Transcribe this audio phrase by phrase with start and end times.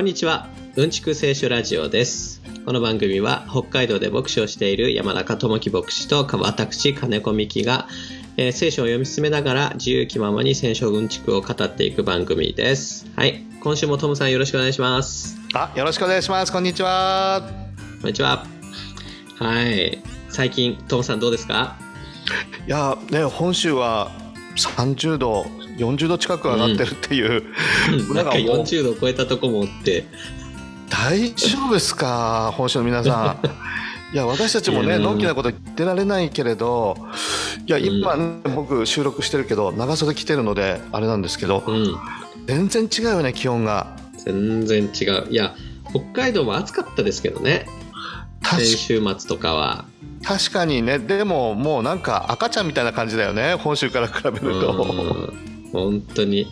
[0.00, 0.48] こんにちは。
[0.76, 2.40] うんちく聖書ラジオです。
[2.64, 7.86] この番組は北海道で牧師をしている山中智樹牧師と私金子美希が、
[8.38, 13.10] えー聖書を読み進めながら自由気ままに聖書うんちくを語っていく番組です。
[13.14, 13.44] はい。
[13.62, 15.36] 今週もトムさんよろしくお願いします。
[15.52, 16.50] あ、よろしくお願いします。
[16.50, 17.42] こんにちは。
[18.00, 18.46] こんにちは。
[19.38, 20.02] はい。
[20.30, 21.76] 最近トムさんどうですか？
[22.66, 24.10] いや、ね、本州は
[24.56, 25.44] 30度、
[25.80, 27.44] 40度近く上がってるっていう。
[28.14, 30.04] なんかもう40度超えたとこもおって。
[30.90, 33.46] 大丈夫ですか、本州の皆さん。
[34.12, 36.96] いや、私たちもね、うんのんきなこと言ってられないけれど。
[37.66, 41.72] いや、今、ね僕収録してるけど、長袖着てるので、あれなんですけどう。
[41.72, 41.96] ん。
[42.46, 43.86] 全然違うよね、気温が。
[44.24, 45.26] 全然違う。
[45.30, 45.54] いや、
[45.90, 47.66] 北海道も暑かったですけどね。
[48.42, 49.84] 確先週末とかは。
[50.24, 55.32] 確かにね、でも、もうなんか赤ちゃんみたいな感じだよね、本州から比べると。
[55.72, 56.42] うん本当に。
[56.42, 56.46] い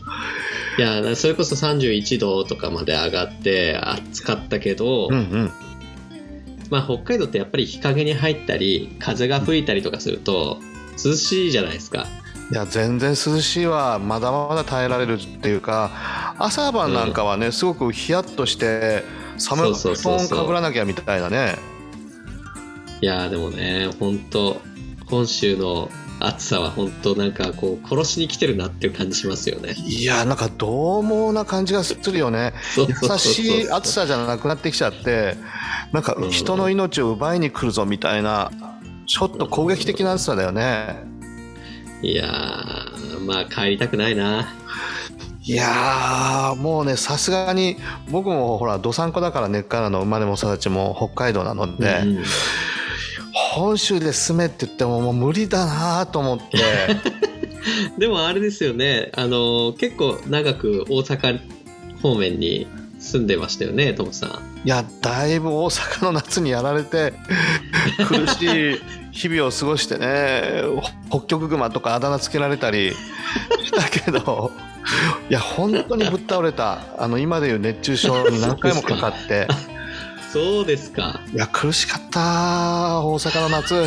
[0.80, 5.52] や、それこそ31度とかまで上がって暑かったけど、うんうん。
[6.70, 10.58] まあ北海道ってやっぱり日陰に入ったり、風が吹いたりとかすると
[11.04, 12.06] 涼しいじゃないですか。
[12.50, 19.04] いや全然涼しいわまだまだ耐えられるっていうか朝晩なんかはね、すごくヒヤッとして
[19.36, 21.56] 寒い布団かぶらなきゃみたいなね
[23.02, 24.62] いや、でもね、本当
[25.06, 29.74] 本州の暑さは本当なんかこう殺しに来てるなっていう感じしますよね。
[29.86, 35.36] いやなんか獰猛な感じがするよね優しい暑さじゃなくなってきちゃって
[35.92, 38.50] なんかうん人の命を奪いに来るぞみたいな
[39.06, 40.96] ちょっと攻撃的な暑さだよね
[42.02, 44.54] いやー、まあ帰りたくないな。
[45.42, 47.76] いやーもうねさすがに
[48.10, 52.24] 僕もほらどさんこだから根っからの生まれも育ちも北海道なので、うん
[53.54, 56.44] 本州で住めって言ってももう無理だなと思って。
[57.98, 61.40] でもあれですよね、あの結構長く大阪
[62.02, 62.66] 方面に
[62.98, 64.30] 住んでましたよね、トムさん。
[64.64, 67.14] いやだいぶ大阪の夏にやられて
[68.08, 68.80] 苦しい
[69.12, 70.62] 日々を過ごしてね
[71.10, 72.92] 北極熊とかあだ名つけられたり
[73.64, 74.50] したけど
[75.30, 79.46] いや本当にぶっ倒れたあの今でいう熱中症に何回もかかって
[80.32, 81.20] そうですか。
[81.32, 83.84] いや苦しかった大阪の夏。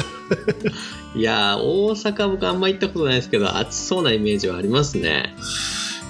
[1.16, 5.36] いやー、大阪僕あんま行ったことないですけど、暑そうなイメージはありますね。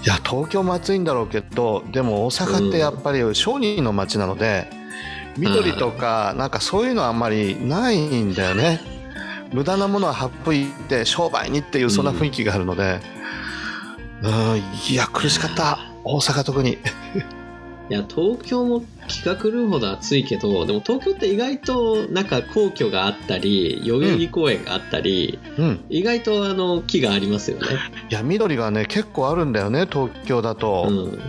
[0.03, 4.69] いや東京も暑いんだろうけどでも大阪ってやっぱり商人の街なので、
[5.37, 8.81] 緑とかなんかそういうのはあんまりないんだよね。
[9.53, 12.99] 無駄なものは省いて商売にっていうそんな雰囲気があるので。
[14.23, 15.79] うんいや苦しかった。
[16.03, 16.77] 大阪特に。
[17.89, 27.67] いや、東京も気が狂うほど暑いけど、でも東京って意外となんか皇居があったり、代々木公園があったり、うん意外とあの木がありますよね。
[28.09, 31.19] いや緑がね結構あるんだよね東京だと、うん。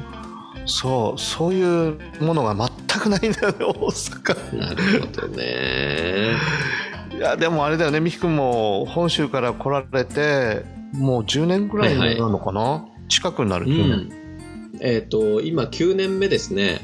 [0.64, 6.36] そうそういうものが全くないんだよね大阪なるほどね。
[7.16, 14.22] いやでもあれだよね美樹君も本州から来られてもう10年ぐらいになるのかな、近くになる、う10年ん。
[14.80, 16.80] えっ、と、今9年目ですね。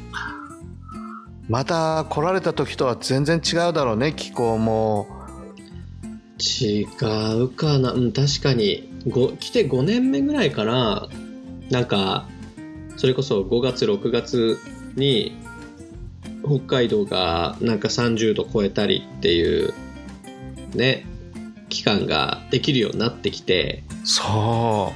[1.49, 5.19] また来られた時とは全然違うだろうね気候も
[6.39, 6.87] 違
[7.41, 7.93] うかな。
[7.93, 8.89] うん、確かに。
[9.09, 11.09] ご来て5年目ぐらいかな。
[11.71, 12.29] なんか、
[12.97, 14.59] それこそ5月、6月
[14.95, 15.37] に、
[16.45, 19.75] 北海道がなんか30度超えたりっていう、
[20.75, 21.05] ね、
[21.69, 24.93] 期間ができるようになってきて、そ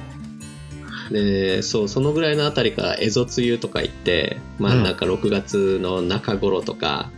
[1.11, 4.83] で、そう、そのぐらいのあたりから蝦夷梅雨とか言って、まあうん。
[4.83, 7.11] なんか6月の中頃とか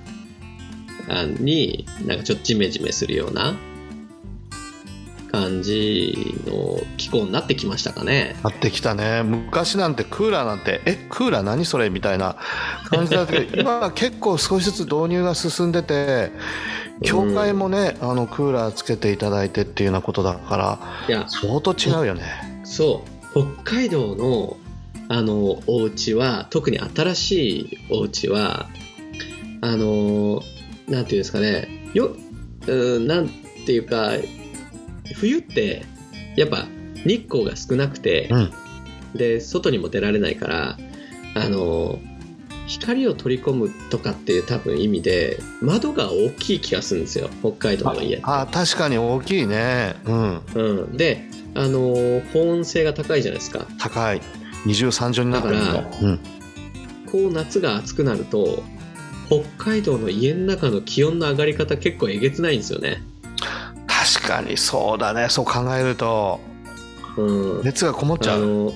[1.10, 3.56] あに、なんかちょっとジメジメするような
[5.32, 8.36] 感じの気候になってきましたかね。
[8.42, 8.44] う。
[8.46, 9.24] なってきたね。
[9.24, 12.38] 昔なんてクーラーなんてえクーラー何それみたいな
[12.86, 16.32] 感じだったけど 今は結構少しずつ導入が進んでて
[17.04, 22.24] 教会もね、あのクーラーつけていただいてっていうようなことだからいや、相当違うよね。
[22.64, 24.56] そう、北海道の
[25.08, 28.70] あのお家は、特に新しいお家は、
[29.62, 30.42] あの、
[30.88, 32.16] なんていうんですかね、よ、
[32.66, 33.30] うんなん
[33.66, 34.14] ていうか、
[35.16, 35.86] 冬って、
[36.36, 36.66] やっぱ
[37.06, 38.54] 日光が少なくて、うん
[39.16, 40.78] で、外にも出られないから、
[41.36, 42.00] あの、
[42.68, 48.24] 光を取り込むとかっていう多分意味で、窓が大きい気がするんですよ、北海道の家って。
[48.26, 50.98] あ確かに大きいねうんうん。
[50.98, 53.66] で、あの、保温性が高いじゃないですか。
[53.80, 54.22] 高い。
[54.66, 55.74] 二重三重になってるんだ。
[55.74, 56.20] だうん。
[57.12, 58.64] こう夏が暑くなると
[59.28, 63.02] 北海道の家の中の気温の上がり方結構えげつないんですよね。
[63.88, 65.30] 確かにそうだね。
[65.30, 66.40] そう考えると。
[67.18, 68.44] うん、熱がこもっちゃう。
[68.44, 68.74] あの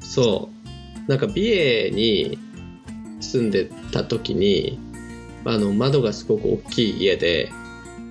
[0.00, 0.48] そ
[1.06, 1.10] う。
[1.10, 2.38] なんか美瑛に
[3.20, 4.78] 住んでた時に
[5.44, 7.50] あの窓がすごく大きい家で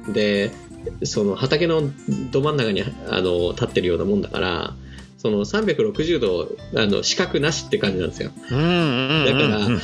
[0.10, 0.52] で
[1.04, 1.84] その畑の
[2.32, 4.74] ど真ん中にあの立ってるようなもんだから
[5.18, 8.32] その360度あの視覚なしって感じなんですよ。
[8.52, 9.82] うんうんうんだからうん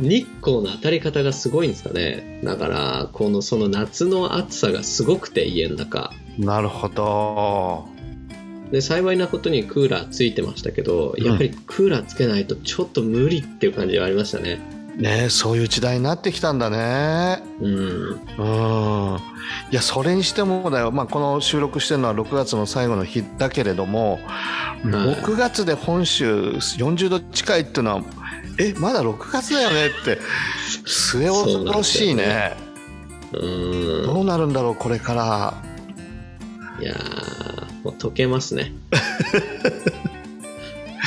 [0.00, 2.40] 日光の当たり方がすごいんですかね。
[2.42, 6.12] だからこのその夏の暑さがすごくて家の中。
[6.38, 7.86] なるほど。
[8.72, 14.60] で幸いなことにクーラーついてましたけどやっぱりクーラーつけないとちょっと無理っていう感じはありましたね
[14.96, 17.42] ねそういう時代になってきたんだね。
[17.60, 18.20] うん。
[18.38, 19.18] うん
[19.70, 24.20] いやそれにしてもだよ、まあ、この収録してるのは6月の最後の日だけれども、
[24.84, 28.02] 6月で本州40度近いっていうのは
[28.58, 30.18] えまだ6月だよねって
[30.86, 32.56] 末恐ろしいね。
[33.32, 35.54] うんどうなるんだろうこれから。
[36.80, 38.72] いやーもう溶けますね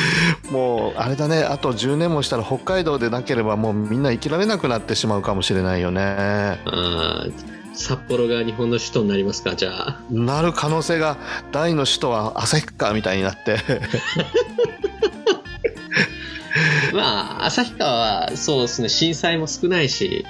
[0.51, 6.01] もうあれだねあと10年もしたら北海道でなければもうみんな生きられなくなってしまうかもしれないよね。
[6.65, 9.99] あー札幌が日本の首都になりますかじゃあ。
[10.09, 11.17] なる可能性が
[11.51, 13.59] 大の首都は旭川みたいになって。
[16.93, 20.25] まあ旭川はそうですね震災も少ないし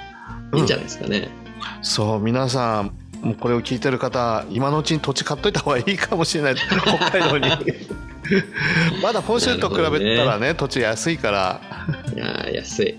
[0.52, 1.28] いいんじゃないですかね、
[1.82, 2.90] そう皆さん
[3.20, 6.56] もうこれを聞いてる方今のうちに土地買っといた方がいいかもしれない。
[6.56, 7.48] 北海道に
[9.02, 11.60] まだ本州と比べたらね土地安いから。
[12.14, 12.94] いやー安い。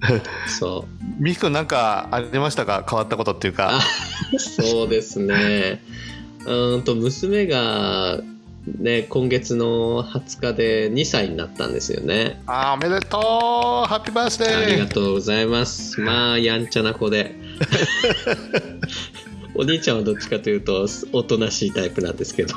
[0.46, 1.22] そう。
[1.22, 2.84] みくんなんかありましたか？
[2.88, 3.78] 変わったことっていうか。
[3.78, 5.82] あそうですね。
[6.46, 8.18] うーんと娘が
[8.78, 12.40] ね今月の20日で2歳になったんですよね。
[12.46, 13.88] あーおめでとう！
[13.88, 16.00] ハッピーバースデありがーとうございます。
[16.00, 17.34] まあやんちゃな子で。
[19.54, 22.54] お兄ちゃんはどっちかというとおとなしいタイプなんですけど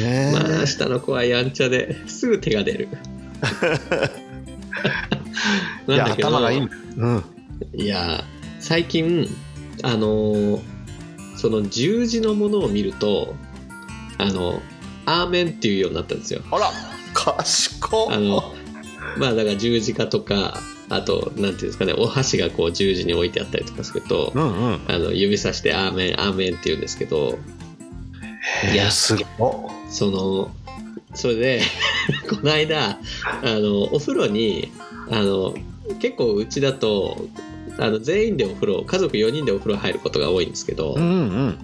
[0.00, 2.88] ねまあ下の子はやんちゃですぐ手が出る。
[5.88, 6.28] い やなんだけど。
[6.28, 6.60] 頭がいい。
[6.96, 7.24] うん。
[7.74, 8.24] いや
[8.58, 9.28] 最近
[9.82, 10.60] あのー
[11.40, 13.34] その十字のものを見ると
[14.18, 14.60] あの
[15.06, 16.42] アーメンっていうようになったんですよ。
[16.50, 16.70] あら
[17.14, 18.52] 賢あの
[19.16, 20.60] まあだから十字架とか
[20.90, 24.80] あとなんていうんですかねお箸がこう十字に置いてあったりとかするとうんうん。
[24.86, 27.38] あの指さして「アーメンアーメン」って言うんですけど
[28.72, 29.24] いやすごい
[29.90, 30.50] その
[31.14, 31.60] それで
[32.28, 32.98] この間
[33.42, 34.70] あのお風呂に
[35.10, 35.54] あの
[36.00, 37.28] 結構うちだと
[37.78, 41.58] あの全員でお風呂家族4人でお風呂入ることが多いんですけど、うんうん。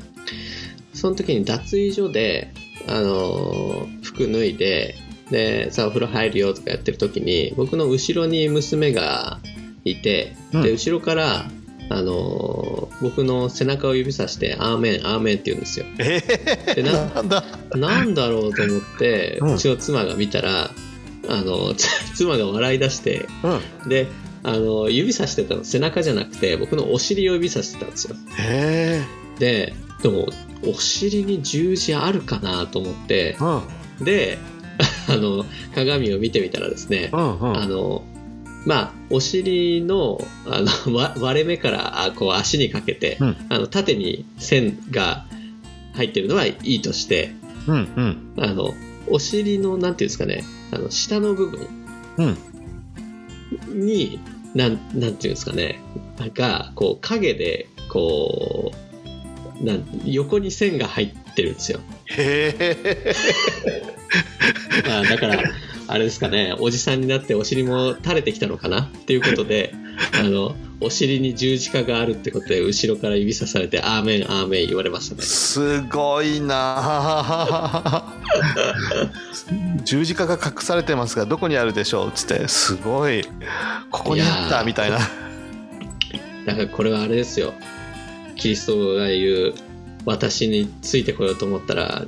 [0.95, 2.53] その時に脱衣所で
[2.89, 4.95] あの服脱いで
[5.31, 9.41] でさあお風呂入るよとかやってる時に僕の後ろに娘が
[9.85, 10.63] いて、うん。
[10.63, 11.51] で後ろから
[11.89, 15.87] あの僕の背中を指さして「アーメンアーメン」って言うんですよ。
[15.99, 16.21] え
[16.75, 17.45] でなー、なんだ？
[17.77, 19.57] なんだろうと思って、ううん。
[19.59, 20.71] ちの妻が見たら
[21.29, 21.87] あのつ
[22.17, 23.27] 妻が笑い出して
[23.85, 23.89] うん。
[23.89, 24.09] で
[24.43, 28.17] あの指さしてたの背中じゃなくて僕のお尻を指さしてたんですよ。
[28.39, 30.29] へえででも
[30.65, 34.05] お尻に十字あるかなと思ってうん。
[34.05, 34.39] で
[35.09, 35.45] あの
[35.75, 37.57] 鏡を見てみたらですねうんうん。
[37.57, 38.03] あの
[38.67, 43.37] まあお尻のあの わ割れ目からあこう足にかけて、うん。
[43.49, 45.27] あの縦に線が
[45.95, 47.33] 入ってるのはいいとして
[47.67, 48.45] うんうん。
[48.45, 48.75] あの
[49.09, 51.69] お尻のなんていうんですかねあの下の部分
[52.19, 52.37] うん。
[53.87, 54.19] に
[54.55, 55.79] なんなんていうんですかね
[56.35, 58.73] がこう影でこ
[59.61, 63.15] うなん横に線が入ってるんですよ、へえ
[64.87, 65.43] まあ、だから
[65.89, 68.83] あれですかねおじさんになってお尻も垂れてきたのかな？
[68.83, 69.75] っていうことで
[70.19, 75.23] あのお尻に十字架があるってことで後ろから指さされて「アーメンアーメン」言われましたね。
[75.23, 78.05] すごいな。
[79.85, 82.09] 十字架が隠されてますがどこにあるでしょう？
[82.09, 83.23] っつってすごい。
[83.91, 84.99] ここにあったみたいな。
[86.47, 87.55] だからこれはあれですよ。
[88.37, 89.55] キリストが言う
[90.05, 92.05] 私についてこようと思ったら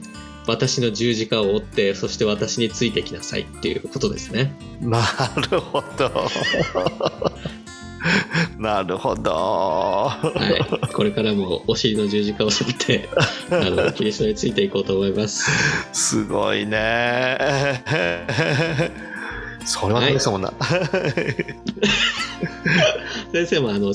[0.49, 4.55] 私の十字架を追ってそして私についてきなさいっていうことですね。
[4.81, 5.03] な
[5.51, 6.29] るほど。
[8.59, 9.31] なるほど。
[9.31, 10.93] はい。
[10.93, 13.09] これからもお尻の十字架を背負って
[13.53, 15.51] あのキリストについていこうと思います。
[15.93, 17.85] すごいね。
[19.67, 20.51] それはですもんな、
[23.33, 23.93] 先生もあの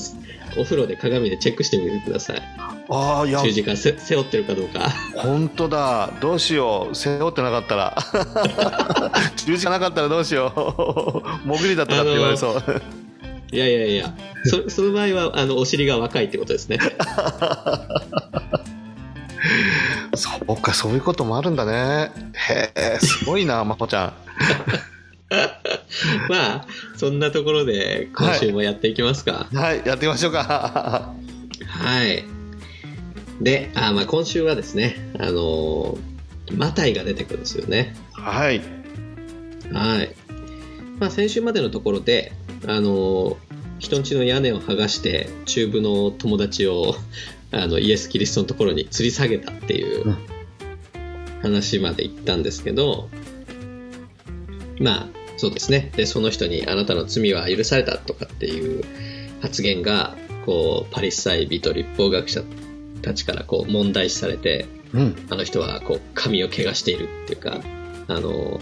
[0.56, 2.42] お風呂で鏡でチェックしてみてください。
[2.88, 3.42] ああいや。
[3.42, 4.90] 十字架せ背負ってるかどうか。
[5.16, 6.12] 本当だ。
[6.20, 6.94] どうしよう。
[6.94, 7.96] 背負ってなかったら。
[9.36, 11.48] 十字架なかったらどうしよう。
[11.48, 12.62] 潜りだったかって言われそう、
[13.52, 14.14] いやいやいや。
[14.44, 16.78] そその場合はあのお尻が若いってことですね。
[20.16, 22.10] そうかそういうこともあるんだね。
[22.34, 24.12] へえすごいなまこちゃん
[26.28, 29.48] まあそんなところで今週もやっていきますか。
[29.52, 29.82] はい。
[29.84, 31.14] やってみましょうか。
[31.66, 32.24] はい。
[33.40, 35.98] であまあ今週はですねあの
[36.52, 37.94] マタイが出てくるんですよね。
[38.12, 38.60] はい。
[39.72, 40.14] はい。
[40.98, 42.32] まあ先週までのところで
[42.66, 43.36] あの
[43.78, 46.94] 人んちの屋根を剥がして中部の友達を
[47.50, 50.34] あのイエス・キリストのところに吊り下げたっていううん。
[51.44, 53.10] 話まで行ったんですけど、
[54.80, 58.84] まあそうですねでその人にあなたの罪は許されたとかっていう
[59.40, 62.42] 発言がこうパリサイ人立法学者
[63.02, 67.60] たちからこう問題視されてうんあの人はこう髪を怪我しているっていうか
[68.08, 68.60] あの、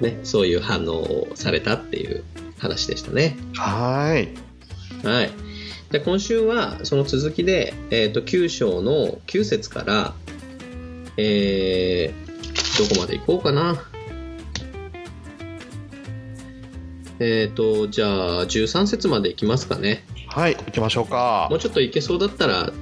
[0.00, 2.24] ね、そういう反応をされたっていう
[2.58, 3.36] 話でしたね。
[3.54, 4.48] はい
[5.06, 5.30] はい。
[5.90, 10.14] で今週はその続きで、えー、と9章の9節から、
[11.16, 13.82] えー、どこまで行こうかな。
[17.20, 20.04] えっ、と、じゃあ13節まで行きますかね。
[20.28, 22.72] はい行きましょうかもうちょっと行けそうだったら、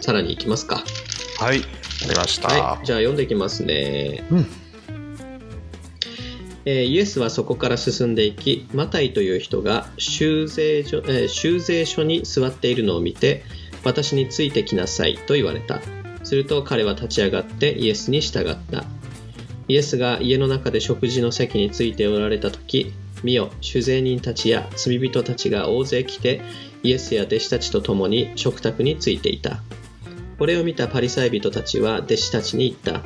[0.00, 0.82] さらに行きますか。
[1.38, 1.62] はい
[2.04, 4.24] ありました、はい、じゃあ読んでいきますね。
[4.30, 4.46] うん
[6.68, 13.44] えーイエスはそこから進んでいき、マタイという人が修税所,、えー修税所に座っているのを見て、
[13.84, 15.80] 私についてきなさいと言われた。
[16.24, 18.84] すると彼は立ち上がってイエスに従った。
[19.68, 22.92] イエスが家の中で食事の席についておられた時、
[23.22, 26.42] 見よ、酒税人たちや罪人たちが大勢来て、
[26.82, 29.62] イエスや弟子たちと共に食卓についていた。
[30.38, 33.02] これを見たパリサイ人たちは弟子たちに言った。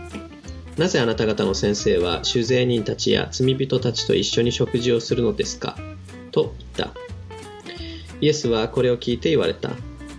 [0.77, 5.77] なぜあなた方の先生は酒税人たちや罪人たちと一緒に食事をするのですか？
[6.33, 6.95] と言った。
[8.21, 9.71] イエスはこれを聞いて言われた。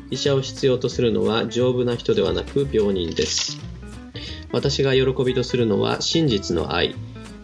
[0.10, 3.60] 医者を必要とするのは丈夫な人ではなく病人です。
[4.52, 6.96] 私が喜びとするのは真実の愛、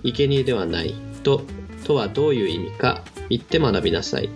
[0.04, 1.44] 生贄ではないと、
[1.88, 4.29] とはどういう意味か言って学びなさい。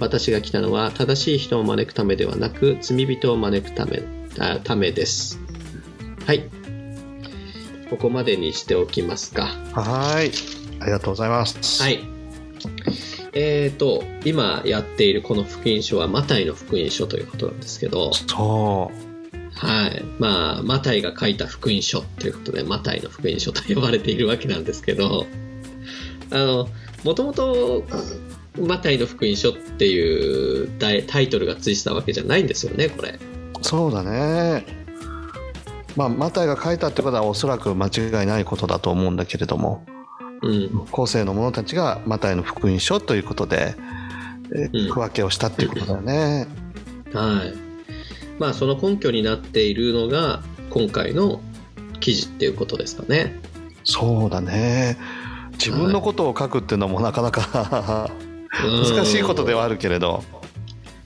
[0.00, 4.02] 私が来たのは正しい人を招くためではなく罪人を招くため
[4.38, 5.38] あためです。
[6.26, 6.44] はい。
[7.90, 9.46] ここまでにしておきますか。
[9.74, 10.30] はい
[10.80, 12.00] ありがとうございますはい。
[13.34, 18.90] えーと、今やっているこの福音書はマタイの福音書ということなんですけど、そ
[19.56, 20.02] はい。
[20.18, 25.26] まあ、マタイが書いた福音書ということで、マタイの福音書と呼ばれているわけなんですけど、
[26.30, 26.68] あの、
[27.04, 27.84] もともと、
[28.58, 33.10] マタイの福音書っていうタイトルがついてたわけじゃないんですよね、これ。
[33.10, 33.18] う
[33.62, 34.66] そうだね
[35.96, 39.86] まあマタイが書いたってことはおそらく間違いないことだと思うんだけれども
[40.42, 40.86] うん。
[40.90, 43.74] 後世の者たちがマタイの福音書ということで、
[44.54, 46.46] えうん区分けをしたっていうことだよね。
[47.12, 47.54] はい。
[48.38, 51.40] まあ、その根拠になっているのが、今回の
[52.00, 53.40] 記事っていうことですかね。
[53.84, 54.98] そうだね
[55.54, 58.10] 自分のことを書くっていうのもなかなか
[58.62, 60.22] 難しいことではあるけれど。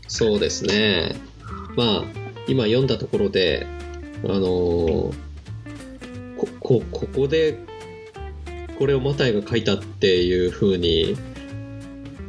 [0.06, 1.16] そうですね。
[1.76, 2.04] まあ、
[2.46, 3.66] 今読んだところで、
[4.24, 5.14] あのー
[6.38, 7.58] こ、こ、ここで、
[8.78, 11.16] これをマタイが書いたっていうふうに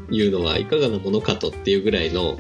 [0.10, 2.40] 言うのはいかがなものかとっていうぐらいの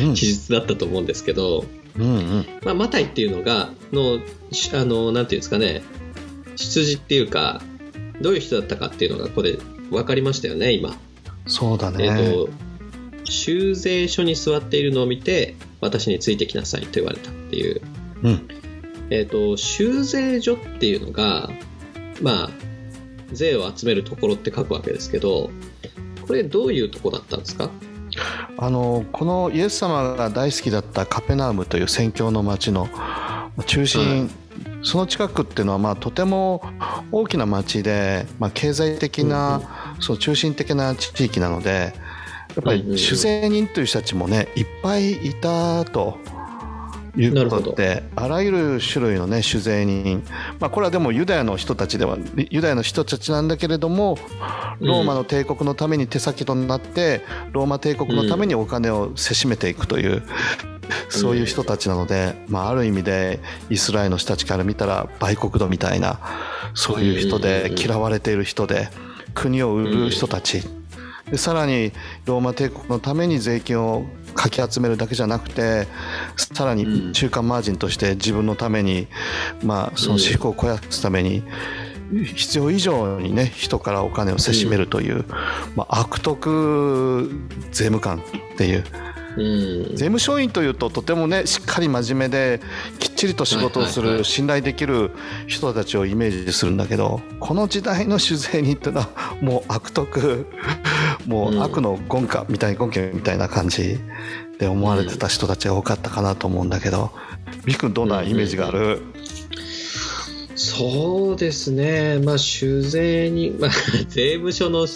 [0.00, 0.14] うん。
[0.14, 1.64] 記述だったと思うんですけど、
[1.96, 2.46] うんうん。
[2.64, 4.18] まあ、マタイっていうのが、の、
[4.50, 5.82] しあの、なんていうんですかね、
[6.56, 7.62] 出自っていうか、
[8.20, 9.58] どういう人だったかっていうのがここで
[9.90, 10.96] 分かりましたよね、今。
[11.46, 12.48] そうだえっ、ねと、
[13.24, 17.80] 修税所に座っているのを見て、私についてきなさいと言われたっていう。
[18.22, 18.48] うん
[19.10, 21.50] えっ、と、修税所っていうのが、
[22.22, 22.50] まあ、
[23.32, 25.50] 税を集めるところって書くわけですけど、
[26.26, 27.70] これどういうとこだったんですか？
[28.56, 32.88] あのこのイエス様が大好きだったカペナウムという宣教の町の
[33.62, 34.30] 中心、
[34.82, 36.62] その近くっていうのはまあとても
[37.12, 41.94] 大きな町で、まあ、経済的な、そう中心的な地域なので
[42.56, 42.96] やっぱうんうんうん。
[42.96, 46.18] り酒税人という人たちもねいっぱいいたと。
[47.16, 50.22] いうことであらゆる種類のね酒税人、
[50.58, 52.18] まあ、これはでもユダヤの人たちでは
[52.50, 54.18] ユダヤの人たちなんだけれども
[54.80, 60.22] ローマの帝国のために手先となってローマ帝国のためにお金をせしめていくという、
[61.08, 63.40] そういう人たちなので、まあ、ある意味で
[63.70, 66.20] イスラエルの人たちから見たら売国度みたいな
[66.74, 68.88] そういう人で嫌われている人で
[69.34, 70.62] 国を売る人たち。
[71.30, 71.92] でさらに
[72.26, 74.04] ローマ帝国のために税金を
[74.34, 75.86] かき集めるだけじゃなくて
[76.36, 79.08] さらに中間マージンとして自分のために、
[79.62, 81.42] まあ、その私腹を肥やすために
[82.12, 85.24] 必要以上にね人からお金をせしめるという、
[85.74, 87.30] まあ、悪徳
[87.70, 89.13] 税務官っていううん。
[89.36, 92.60] 税務署員というととてもねしっかり真面目で
[92.98, 95.10] きっちりと仕事をする信頼できる
[95.46, 100.46] 人たちをイメージするんだけどこの時代の酒税人ってのはもう悪徳
[101.26, 103.98] もう悪の権化みたいな権家みたいな感じ
[104.58, 107.10] で思われてた人たちが多かったかなと思うんだけど、
[107.64, 109.00] 美君どんなイメージがある、
[110.56, 113.70] そうですね、まあ、酒税に、まあ、
[114.08, 114.86] 税務署の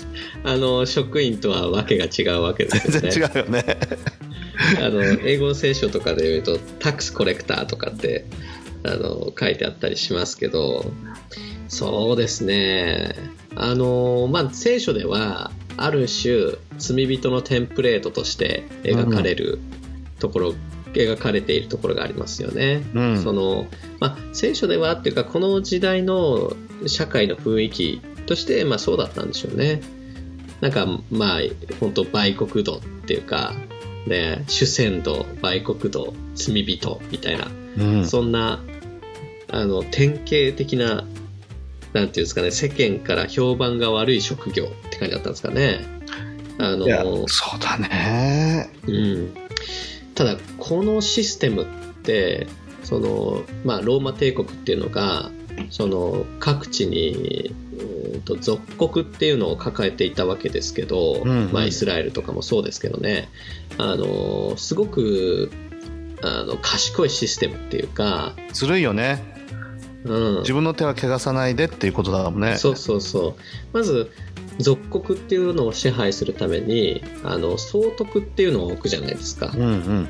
[0.44, 3.10] あの職員とはわけが違うわけですよね。
[3.10, 3.78] 全然違うよね。
[4.82, 8.24] あの英語の聖書とかで言うとタックスコレクターとかって
[8.82, 10.90] あの書いてあったりしますけど
[11.68, 13.14] そうですね
[13.54, 19.60] あのまあ聖書ではある種罪人のテンプレートとして描かれる
[20.18, 20.54] ところ、
[20.92, 22.82] 描かれているところがありますよね。
[22.94, 23.66] うんその
[24.00, 26.52] まあ、聖書ではっていうかこの時代の
[26.86, 29.80] 社会の雰囲気として、まあ、そうだったんでしょうね。
[30.60, 31.40] なんかまあ
[31.78, 33.54] 本当売国度っていうか、
[34.08, 38.60] ね、主戦度売国度罪人みたいな、うんそんな
[39.50, 41.06] あの典型的ななんて
[41.94, 45.80] いうんですかね世間から評判が悪い職業って感じだったんですかね。
[46.58, 48.68] あのいやそうだね。
[48.86, 49.34] うん、
[50.14, 51.66] ただこのシステムっ
[52.02, 52.46] て
[52.82, 55.30] その、まあ、ローマ帝国っていうのが
[55.70, 63.28] その各地にうーんと属国っていうのを抱えていたわけですけど、うんうんまあ、イスラエルとかもそうですけどね
[63.78, 65.50] あのすごく
[66.22, 69.22] あの賢いシステムっていうか、ずるいよね。
[70.04, 72.56] うん、自分の手は汚さないでっていうことだもんね。
[72.56, 73.34] そうそうそう
[73.72, 74.10] まず
[74.58, 79.52] 属国っていうのを支配するためにあの総督っていうのを置くじゃないですか。
[79.54, 80.08] うんうん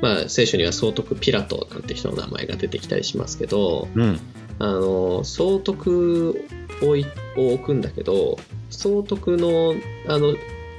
[0.00, 4.20] まあ、聖書には総督ピラトなんて人の名前が出てきたりしますけどうん
[4.60, 6.44] あの総督
[6.82, 7.06] をい
[7.36, 8.38] を置くんだけど
[8.70, 9.74] 総督の
[10.06, 10.34] あの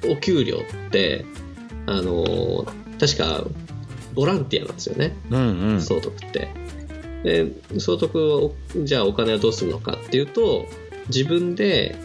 [0.09, 1.25] お給料って
[1.85, 2.65] あの
[2.99, 3.43] 確か
[4.13, 5.15] ボランティアなんですよね。
[5.29, 5.81] うんうん。
[5.81, 6.49] 総督って。
[7.23, 10.65] で総督をじゃあお金はどうするのかっていうと
[11.07, 11.97] 自分で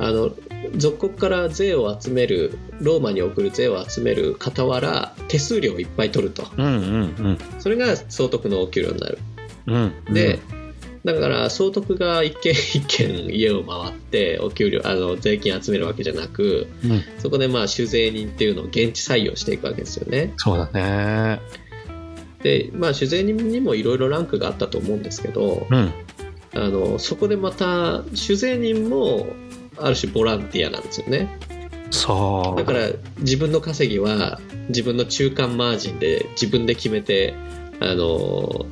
[0.00, 0.32] あの
[0.74, 6.44] 属国から税を集めるローマに送る税を集める傍ら手数料をいっぱい取ると。
[6.56, 9.18] うんうんそれが総督のお給料になる。
[9.66, 10.14] うんうん。
[10.14, 10.38] で、
[11.06, 17.02] だから総督が一軒 一軒家を回ってお給料あの税金集めるわけじゃなくうん。
[17.18, 20.34] そこでまあ酒税人っていうのを現地採用していくわけですよね。
[20.36, 21.40] そうだね。
[22.42, 25.92] でまあ酒税人にもいろいろランクがあったと思うんですけどうん。
[26.54, 29.28] あのそこでまた酒税人も
[29.76, 31.38] ある種ボランティアなんですよね。
[31.92, 32.58] そう。
[32.58, 32.88] だから
[33.20, 34.40] 自分の稼ぎは
[34.70, 37.34] 自分の中間マージンで自分で決めて
[37.78, 38.66] あの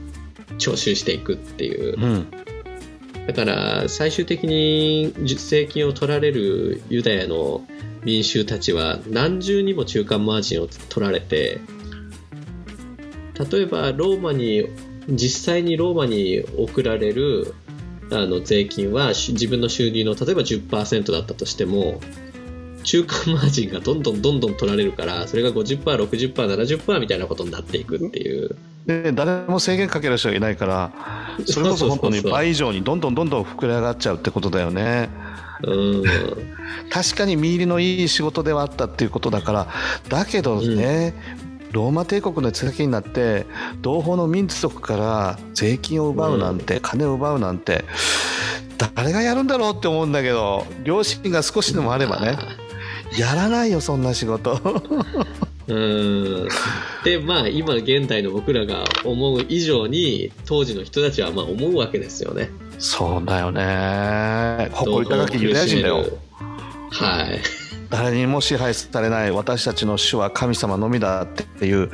[0.59, 2.01] 徴収していくっていう。
[2.01, 2.27] うん。
[3.27, 7.63] だから最終的に税金を取られるユダヤの
[8.05, 11.59] 民衆たちは何重にも中間マージンを取られて
[13.51, 14.69] 例えばローマに
[15.09, 17.55] 実際にローマに送られる
[18.13, 22.01] あの税金はし自分の収入の例えば10%だったとしても
[22.85, 28.55] 中間マージンがどんどんどんどん取られるからそれが 50%60%70% みたいなことになっていくっていう
[28.87, 30.93] で誰も制限かける人がいないから
[31.47, 35.09] それこそ本当に倍以上にどんどんどんどん膨れ上がっちゃうってことだよね。
[35.63, 36.05] うん。
[36.91, 39.69] 確かに見入りのいい仕事ではあったっていうことだから
[40.09, 41.15] だけどね、
[41.73, 43.47] ローマ帝国の手先になって
[43.81, 47.85] 同胞の民族から税金を奪うなんて、金を奪うなんて
[48.95, 52.39] 誰がやるんだろうって思うんだけど良心が少しでもあればね
[53.19, 54.61] やらないよそんな仕事
[55.67, 56.49] うん。
[57.05, 62.51] で まあ今現代の僕らが思う以上に当時の人たちはまあ思うわけですよね。
[62.79, 64.69] そうだよね。
[64.73, 66.07] 誇り高きユダヤ人だよ。
[66.91, 67.41] はい。
[67.91, 71.91] 誰にも支配されない私たちの主は神様のみだっていう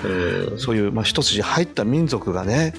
[0.52, 0.58] うん。
[0.58, 2.74] そういう、まあ、一筋入った民族がね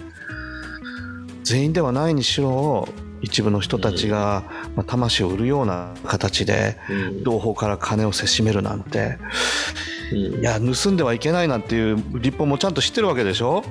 [1.44, 2.88] 全員ではないにしろ
[3.22, 4.44] 一部の人たちが、
[4.76, 7.24] まあ、魂を売るような形でうん。
[7.24, 9.18] 同胞から金をせしめるなんて。
[10.12, 10.42] うん。
[10.42, 13.64] いや盗んではいけないなんていう立法もちゃんと知ってるわけでしょ？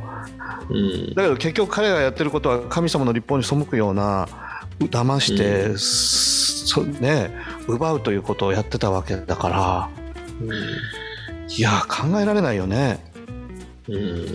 [0.71, 1.15] うん。
[1.15, 4.29] だけど結局彼がやってることは神様の立法に背くような
[4.79, 7.35] 騙して、うそね、
[7.67, 9.91] 奪うということをやってたわけだから。
[11.49, 13.05] いや考えられないよね。
[13.89, 13.95] うん。
[13.99, 14.35] い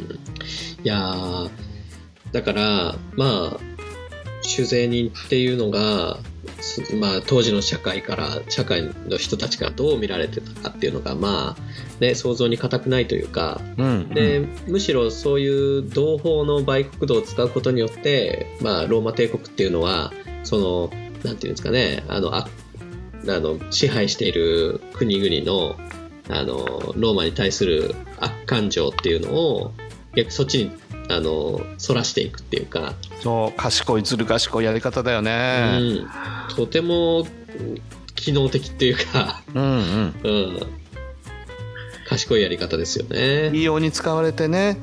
[0.83, 1.49] やー
[2.31, 3.57] だからまあ
[4.45, 6.17] 酒税人っていうのが、
[6.61, 13.61] すまあ、当時の社会から社会の人たちからどう見られてたかっていうのがまあ、ね、想像に難くないというか。
[13.77, 14.09] うん。
[14.09, 20.89] でむしろそういう同胞の売国道を使うことによって、まあ、ローマ帝国っていうのはその
[21.23, 22.47] なんていうんですかねあのあ
[23.27, 25.75] あの支配している国々の
[26.29, 29.73] あのローマに対する悪感情っていうのを
[30.15, 30.71] 逆にそっちに
[31.09, 35.79] あのそらしていくっていうか、そう賢いずる賢いやり方だようね。
[35.79, 36.07] ん、
[36.55, 37.25] とても
[38.15, 40.15] 機能的っていうか、うんうん。
[40.23, 40.59] うん、
[42.07, 43.51] 賢いやり方ですよね。
[43.55, 44.77] いいように使われてね、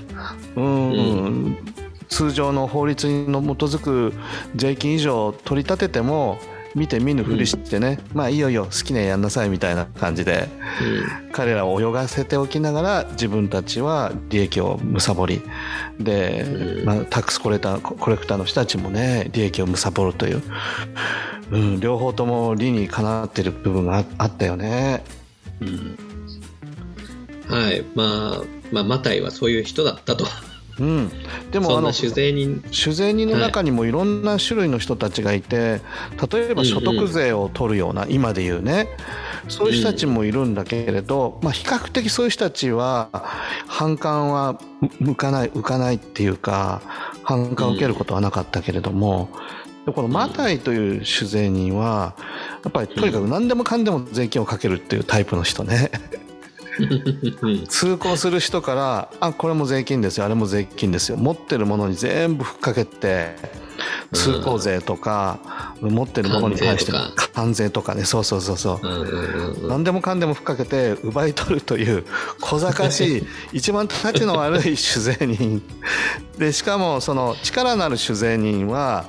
[0.56, 1.56] うんう
[2.08, 4.12] 通常の法律に基づく
[4.54, 6.38] 税金以上取り立てても
[6.74, 10.48] 見て見ぬふりしてね、まあいいよいいよ好きなやんなさいみたいな感じで
[11.32, 15.42] 彼らを泳がせておきながら自分たちは利益を貪り
[15.98, 16.84] で、うん。
[16.84, 20.42] まあ、タックスコレターコレクターの人たちもね利益を貪るという、
[21.50, 25.04] うん、両方とも理にかなってる部分がああったよね。
[25.60, 26.12] うんうん。
[27.48, 30.26] はい、まあ、まあ、マタイはそういう人だったと。
[30.82, 31.10] うん、
[31.52, 32.60] でもあの酒税人。
[32.72, 35.80] 酒税人の中にもいろんな種類の人たちがいて、
[36.32, 38.88] 例えば所得税を取るような、今で言うね。
[39.48, 43.10] そういう人たちもいるんだけれど、まあ、比較的そういう人たちは
[43.68, 44.60] 反感は
[44.98, 46.82] 向かない浮かないっていうか
[47.22, 49.30] 反感を受けることはなかったけれども、
[49.86, 52.16] でこのマタイという酒税人は
[52.64, 55.90] やっぱりとにかく何でもかんでも税金をかけるっていうタイプの人ね。
[56.78, 63.36] う ん通行する人から「あこれも税金ですよあれも税金ですよ」持ってるものに全部ふっかけて
[64.12, 65.38] 通行税とか、
[65.80, 72.04] 持ってるものに対して関関税とかねそうそうそうそう、うんうんうん何でもかんでもふっかけて奪い取るという
[72.40, 75.62] 小賢しい 一番たちの悪い酒税人。
[76.38, 79.06] でしかもその力のある酒税人は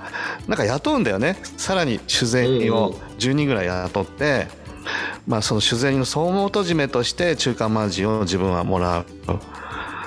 [0.48, 1.38] なんか雇うんだよね。
[1.58, 4.48] さらに酒税人を10人ぐらい雇って、
[5.28, 9.06] まあ、その酒税人の総元締めとして中間マージンを自分はもらう。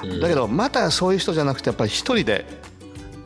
[0.05, 0.21] うん。
[0.21, 2.45] だけどまたそういう人じゃなくてやっぱり一人で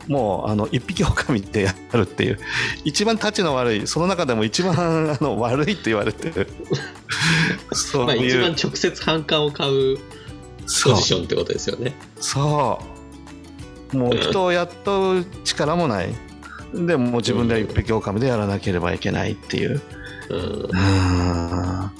[0.08, 2.38] もうあの一匹狼ってやるっていう
[2.84, 4.74] 一番たちの悪いその中でも一番
[5.12, 6.48] あの悪いって言われてる。
[7.72, 11.94] そうまあ、いう、一番直接反感を買うポジションってことですよね。
[12.20, 12.80] そ
[13.92, 13.96] う。
[13.96, 16.14] もう人を雇う力もない。
[16.74, 19.80] でももう自分で一匹狼でやらなければいけないっていう
[20.30, 20.40] うん。
[20.62, 21.90] うん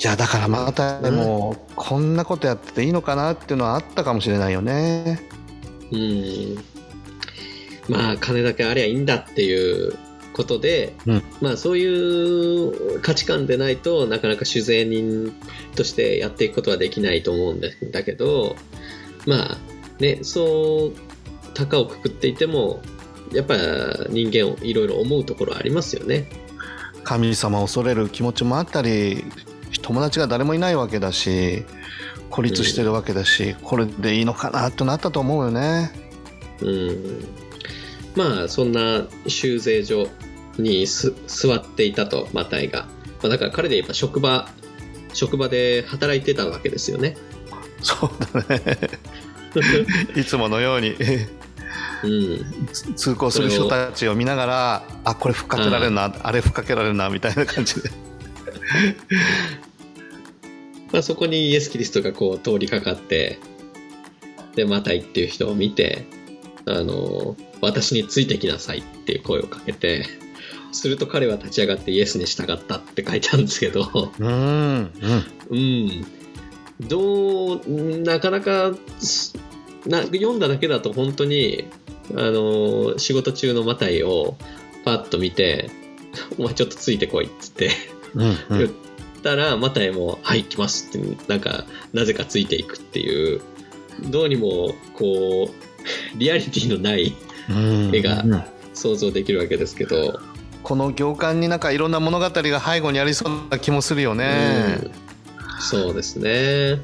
[0.00, 5.20] いやだからまたでもこんなことやってていいのかなっていうのはあったかもしれないよね。
[5.90, 6.56] うん。
[7.88, 9.98] まあ金だけありゃいいんだっていう
[10.32, 11.22] ことで、うん。
[11.40, 15.34] まあそういう価値観でないとなかなか酒税人
[15.74, 18.54] としてやっていくことはできないと思うんだだけど
[19.26, 19.58] まあ
[19.98, 20.98] ねそう
[21.54, 22.80] 高をくくっていても
[23.32, 23.56] やっぱ
[24.10, 26.47] 人間をいろいろ思うところありますよね。
[27.08, 29.24] 神様を恐れる気持ちもあったり
[29.80, 31.64] 友達が誰もいないわけだし
[32.28, 35.90] 孤立してるわけだし、これでいいのかなってなったと思うよね。
[36.60, 37.26] うん
[38.14, 40.08] まあそんな修税所
[40.58, 42.80] にす座っていたとマタイが、
[43.22, 44.50] まあ、だから彼で言えば職場
[45.14, 47.16] 職場で働いてたわけですよね。
[47.80, 48.10] そう
[48.42, 48.76] だね
[50.14, 50.94] いつものように
[52.04, 57.90] うん、つ通行する人たちを見ながらあこれふっかけられるな、あれふっかけられるなみたいな感じで。
[60.92, 63.38] まあ、そこにイエス・キリストがこう通りかかって
[64.54, 66.06] でマタイっていう人を見て
[66.64, 70.06] あの私についてきなさいっていう声をかけて
[70.72, 74.12] すると彼は立ち上がってイエスに従ったって書いてあるんですけど。
[74.18, 74.90] うんうん。
[75.50, 76.06] うん。
[76.80, 79.34] どうなかなかす
[79.86, 81.64] な読んだだけだと本当に
[82.14, 84.36] あの仕事中のマタイを
[84.84, 85.70] パッと見て
[86.38, 87.70] 「お前ちょっとついてこい」っつって
[88.14, 88.58] うんうん。
[88.58, 88.70] 言っ
[89.22, 93.40] たらマタイも「はい来ます」ってなんかなぜかついていくっていう
[94.10, 95.54] どうにもこう
[96.18, 97.14] リアリティのない
[97.50, 97.90] うん。
[97.94, 98.42] 絵がうん
[98.74, 100.20] 想像できるわけですけど、
[100.62, 104.78] この行間になんかいろんな物語が背後にありそうな気もするよね。
[104.84, 104.90] うん。
[105.60, 106.80] そうですね。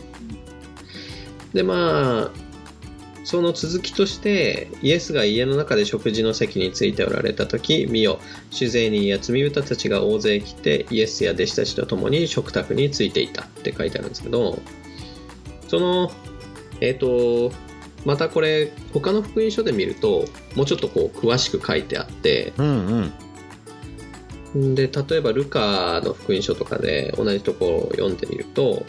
[1.52, 2.43] でまあ
[3.24, 14.58] その続きとしてイエスが家の中で食事の席についておられた時見よ酒税人や罪人たちが大勢来てイエスや弟子たちと共に食卓についていたって書いてあるんですけど
[15.68, 16.12] その
[16.80, 17.50] えっ、と
[18.04, 23.12] またこれ他の福音書で見るともうちょっとこう詳しく書いてあってうん
[24.52, 24.74] うん。
[24.74, 28.84] で例えばルカの福音書とかで同じところを読んでみると,、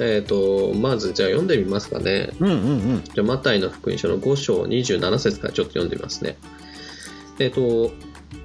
[0.00, 2.30] えー、とまずじゃあ読んでみますかね。
[2.40, 2.58] うんうんう
[2.98, 3.04] ん。
[3.04, 6.36] じゃあマタイの福音書の5章27節からちょっと読んでみますね。
[7.38, 7.92] えっ、と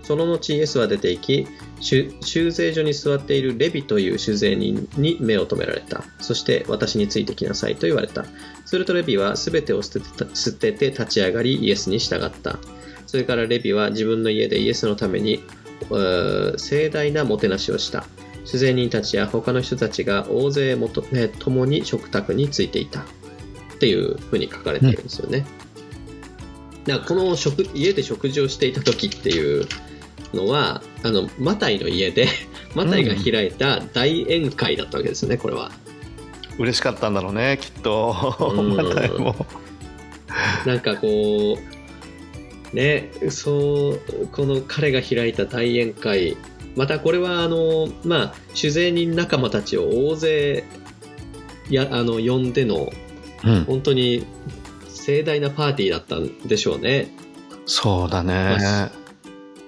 [0.03, 1.47] その後イエスは出て行き
[1.79, 6.03] 修修税所に座っているレビという酒税人に目を留められた。
[6.19, 8.25] そして私についてきなさいと言われた。
[8.65, 12.59] するとレビは全てを捨てて捨てて立ち上がりイエスに従った。
[13.07, 15.43] それからレビは自分の家でイエスのために
[15.83, 18.05] えー盛大なもてなしをした
[18.45, 23.01] 主税人たちや他の人たちが大勢もと、ね、共に食卓についていた。
[23.01, 25.43] っていうふうに書かれているんですよね、
[26.85, 29.65] だからこの食家で食事をしていた時っていう
[30.35, 32.27] のはあのマタイの家で
[32.75, 35.71] マタイが開いた大宴会だったわけですねこれは。
[36.59, 38.15] 嬉しかったんだろうねきっと。
[38.55, 38.75] うん。
[38.77, 39.47] マタイも。
[40.67, 41.57] なんかこ
[42.71, 46.37] うねそうこの彼が開いた大宴会
[46.75, 50.63] またこれはあのまあ酒税人仲間たちを大勢
[51.69, 52.91] やあの呼んでの
[53.43, 53.63] うん。
[53.65, 54.25] 本当に
[54.87, 57.09] 盛大なパーティーだったんでしょうね。
[57.65, 58.91] そうだね。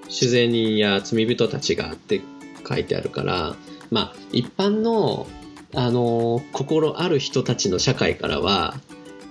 [0.09, 2.21] 酒税人や罪人たちがって
[2.67, 3.55] 書いてあるから
[3.89, 5.27] まあ一般の
[5.75, 8.75] あの心ある人たちの社会からは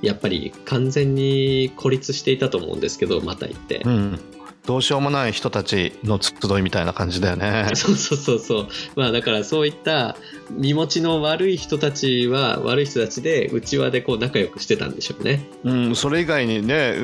[0.01, 3.83] やっぱり完全に孤立していたと思うんですけどまた言って。
[3.85, 3.91] う。
[3.91, 4.21] ん
[4.67, 8.69] どうしようもない人たちの集いみたいな感じだよね そうそうそうそう。
[8.95, 10.17] まあだからそういった
[10.51, 15.49] 身持ちの悪い人たちは悪い人たちで内輪でこう仲良くしてたんでしょうね。
[15.65, 16.95] うん、それ以外にね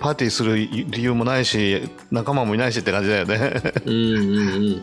[0.00, 4.82] パーティーする理由もないし仲間もいないしって感じだよねうんうんうん。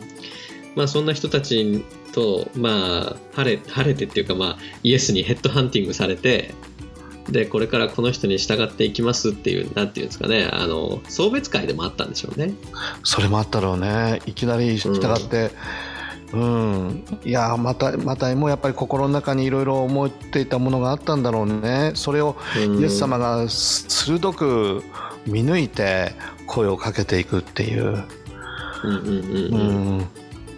[0.75, 6.53] まあそんな人たちとまあ晴れ晴れてっていうかまあイエスにヘッドハンティングされて
[7.29, 10.49] でこれからこの人に従っていきますっていうなんていうんですかね。
[10.51, 12.53] あの送別会でもあったんでしょうね。
[13.03, 14.21] それもあったろうね。
[14.25, 15.51] いきなり従って。
[16.33, 21.91] うん、いやまたまたもやっぱり心の中にいろいろ思っていたものがあったんだろうね。
[21.95, 22.79] それをうん。
[22.79, 24.83] イエス様が鋭く
[25.25, 26.13] 見抜いて
[26.45, 28.03] 声をかけていくっていう、
[28.83, 30.07] うんうんうんううんん、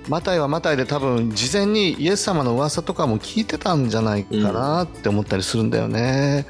[0.07, 6.45] マタイはマタイで多分事前にイエス様の噂とかも聞いてたんじゃないかなって思ったりするんだよね、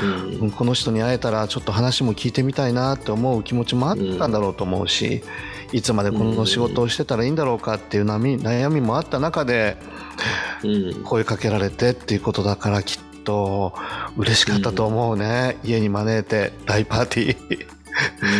[0.00, 0.40] うん。
[0.40, 5.22] うんこの人に会えたらちょっと話も聞いてみたいなって思う気持ちもあったんだろうと思うし、
[5.72, 9.76] いつまでこの仕事をしてたらいいんだろうかっていう悩み悩みもあった中で
[10.62, 11.02] うん。
[11.04, 13.74] 声かけられてっていうことだからきっと
[14.16, 17.66] 嬉しかったと思うね、家に招いて大パーティー。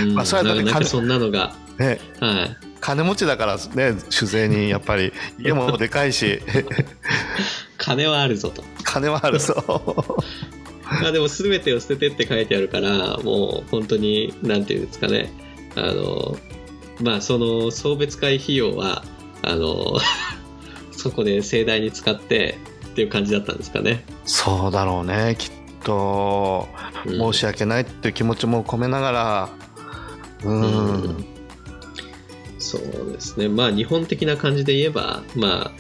[0.02, 0.14] うん。
[0.14, 1.98] まあそれはだってそんなのがね。
[2.20, 2.68] はい。
[2.80, 5.12] 金持ちだからね酒税にやっぱり。
[5.38, 6.40] 家もでかいし。
[7.78, 8.62] 金はあるぞと。
[8.84, 9.54] 金はあるぞ。
[11.02, 15.32] まあでも全てを捨ててって書いてあるからもう本当になんていうんですかね。
[15.76, 16.36] あの
[17.00, 19.04] まあその送別会費用は
[19.42, 19.98] あの
[20.92, 24.04] そこで盛大に使ってっていう感じだったんですかね。
[24.24, 25.50] そうだろうねきっ
[25.84, 26.68] と。
[27.06, 27.32] うん。
[27.32, 29.48] 申し訳ないっていう気持ちも込めながら。
[30.44, 30.66] うん、う
[31.08, 31.37] ん
[32.58, 33.48] そうですね。
[33.48, 35.72] まあ日本的な感じで言えばま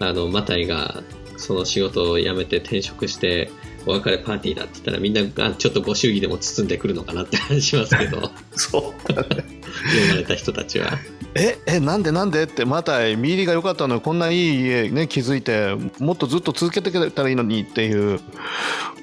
[0.00, 1.02] ああのマタイが
[1.36, 3.50] その仕事を辞めて転職して
[3.86, 8.30] お別れパーティーだって言ったらみんなあちょっとご祝儀でも包んでくるのかなって感じしますけど。
[8.54, 9.28] そうだね。
[9.28, 10.98] 呼ばれた人たちは。
[11.34, 18.18] ええなんでなんでってまた見入りが良かったのにこんないい家ね気づいてもっとずっと続けてくれたらいいのにっていう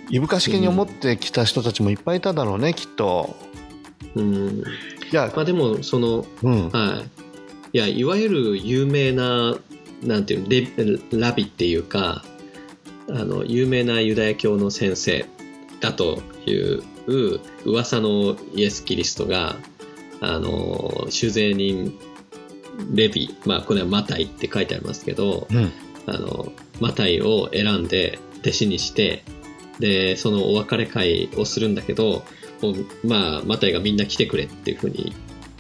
[0.10, 3.36] いぶかしげに思ってきた人たちもいっぱいいただろうねきっと。
[4.16, 4.64] うん
[5.12, 6.70] いやまあでもそのうん。
[6.70, 7.10] はい。
[7.74, 9.58] いやいわゆる有名な
[10.02, 12.24] なんていうレラビっていうか
[13.10, 15.26] あの有名なユダヤ教の先生
[15.82, 16.84] だという
[17.66, 19.58] 噂のイエス・キリストが
[20.22, 22.00] あの酒税人
[22.92, 25.72] レビまあこれはマタイって書いてありますけどうん。
[26.08, 29.24] あのマタイを選んで弟子にして
[29.80, 32.24] でそのお別れ会をするんだけど
[33.04, 35.14] まあマタイがみんな来てくれっていうふうに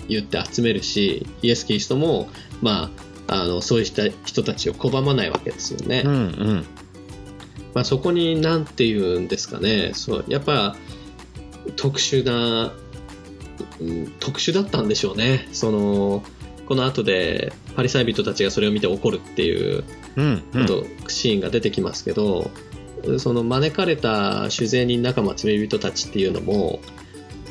[0.08, 2.30] 言って集めるしイエス・キリストも
[2.62, 2.92] ま
[3.28, 6.04] ああのそういう人人たちを拒まないわけですよね。
[6.06, 6.66] うんうん。
[7.74, 9.92] まあ、そこに何て言うんですかね。
[9.94, 10.76] そうやっぱ
[11.76, 12.74] 特殊な、
[13.80, 15.48] うん特殊だったんでしょうね。
[15.52, 16.24] その
[16.68, 19.84] この後でパリサイ人たちがそれを見て怒るっていう
[20.16, 20.66] うんうん。
[20.66, 22.50] とシーンが出てきますけど、
[23.20, 26.80] その招かれた酒税人仲間罪人たちっていうのも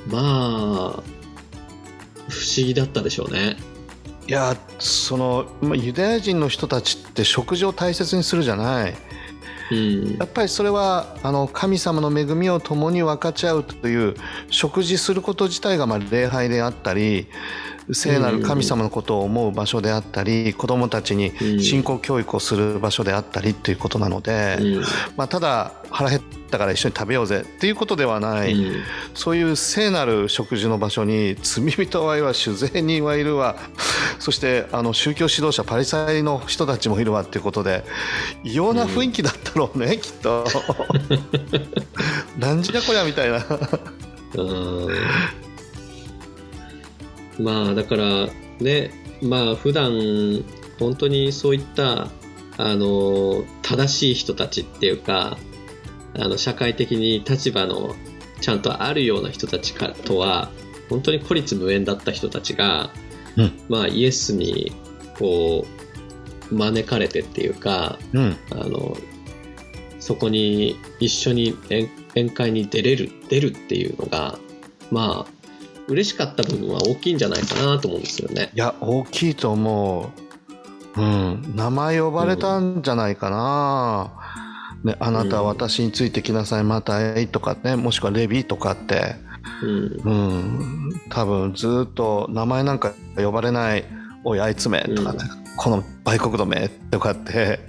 [0.07, 1.03] まあ
[2.29, 3.57] 不思議だったでしょうね。
[4.27, 8.95] いやそのまあユダヤ人の人たちって食事を大切にするじゃない
[9.71, 14.15] うんやっぱりそれはあの神様の恵みを共に分かち合うという
[14.49, 17.29] 食事すること自体がまあ礼拝であったり
[17.93, 21.61] 聖なる神様のことを思う場所であったり子どもたちにうん。
[21.61, 24.83] 信仰教育をする場所であったりっていうことなので、うん。
[25.17, 28.83] まあ、ただ腹減ったから一緒に食べようぜっていうことではない、うん。
[29.15, 33.57] そういう聖なる食事の場所に罪人はいるわ酒税人はいるわ。
[34.19, 37.85] そしてあの宗教指導者パリサイの人たちもいるわっていうことで
[38.43, 40.45] 異様な雰囲気だったろうね、きっと。
[42.39, 43.45] なんじゃこりゃみたいな。
[47.39, 48.29] うんまあだから
[48.61, 48.91] ね
[49.23, 49.93] まあ普段
[50.79, 52.11] 本当にそういった
[52.57, 55.39] あの正しい人たちっていうか
[56.17, 57.95] あの社会的に立場の
[58.41, 60.51] ちゃんとあるような人たちからとは
[60.89, 62.91] 本当に孤立無縁だった人たちが、
[63.37, 63.53] うん。
[63.69, 64.73] まあイエスに
[65.19, 65.67] こ
[66.51, 68.37] 招かれてっていうかうん。
[68.51, 68.97] あの
[69.99, 74.39] そこに一緒に宴宴会に出れる出るっていうのが
[74.91, 75.34] まあ
[75.89, 78.51] 嬉しかった部分は大きいんじゃないかなと思うんですよね。
[78.55, 80.13] いや大きいと思
[80.97, 81.01] う。
[81.01, 81.53] うん。
[81.55, 84.13] 名前呼ばれたんじゃないかな、
[84.85, 89.17] ね、あなたは私についてきなさいまたいとかねもしくはレビーとかって。
[89.63, 90.01] うん。
[90.05, 91.01] うん。
[91.11, 93.85] 多分ずっと名前なんか呼ばれない
[94.25, 95.19] 「おいあいつめ」とかね、
[95.57, 97.61] この売国どめとかって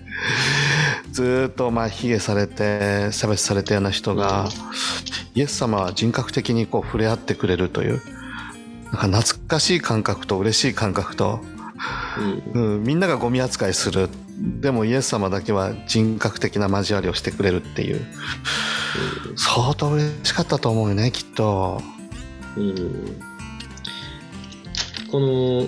[1.16, 4.50] ずっとまあ卑下されて差別されたような人が、
[5.34, 8.02] イエス様は人格的にこう触れ合ってくれるという
[8.92, 11.40] なんか懐かしい感覚と嬉しい感覚と、
[12.54, 12.62] うん。
[12.62, 14.10] うん、みんながゴミ扱いする。
[14.62, 18.06] でもイエス様だけは人格的な交わりをしてくれるっていう。
[19.38, 21.82] 相当嬉しかったと思うよねきっと。
[22.58, 23.22] うん。
[25.12, 25.68] この,、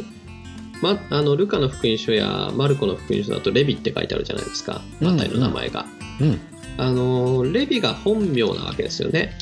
[0.82, 4.82] ま、あのルカの福音書やマルコの福音書だとレビって書いてあるじゃないですか。
[5.02, 5.08] うん。
[5.16, 5.86] マタイの名前が、
[6.22, 6.40] うん。
[6.78, 9.34] あのレビが本名なわけですよね。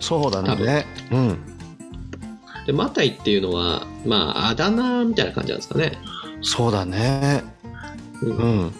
[0.00, 0.66] そうだ多分。
[0.66, 0.86] ね。
[1.10, 1.38] うん。
[2.66, 5.98] でマタイっていうのはまああだ名みたいな感じなんですかね、
[6.40, 7.44] そうだね。
[8.22, 8.36] うん。
[8.36, 8.72] うん。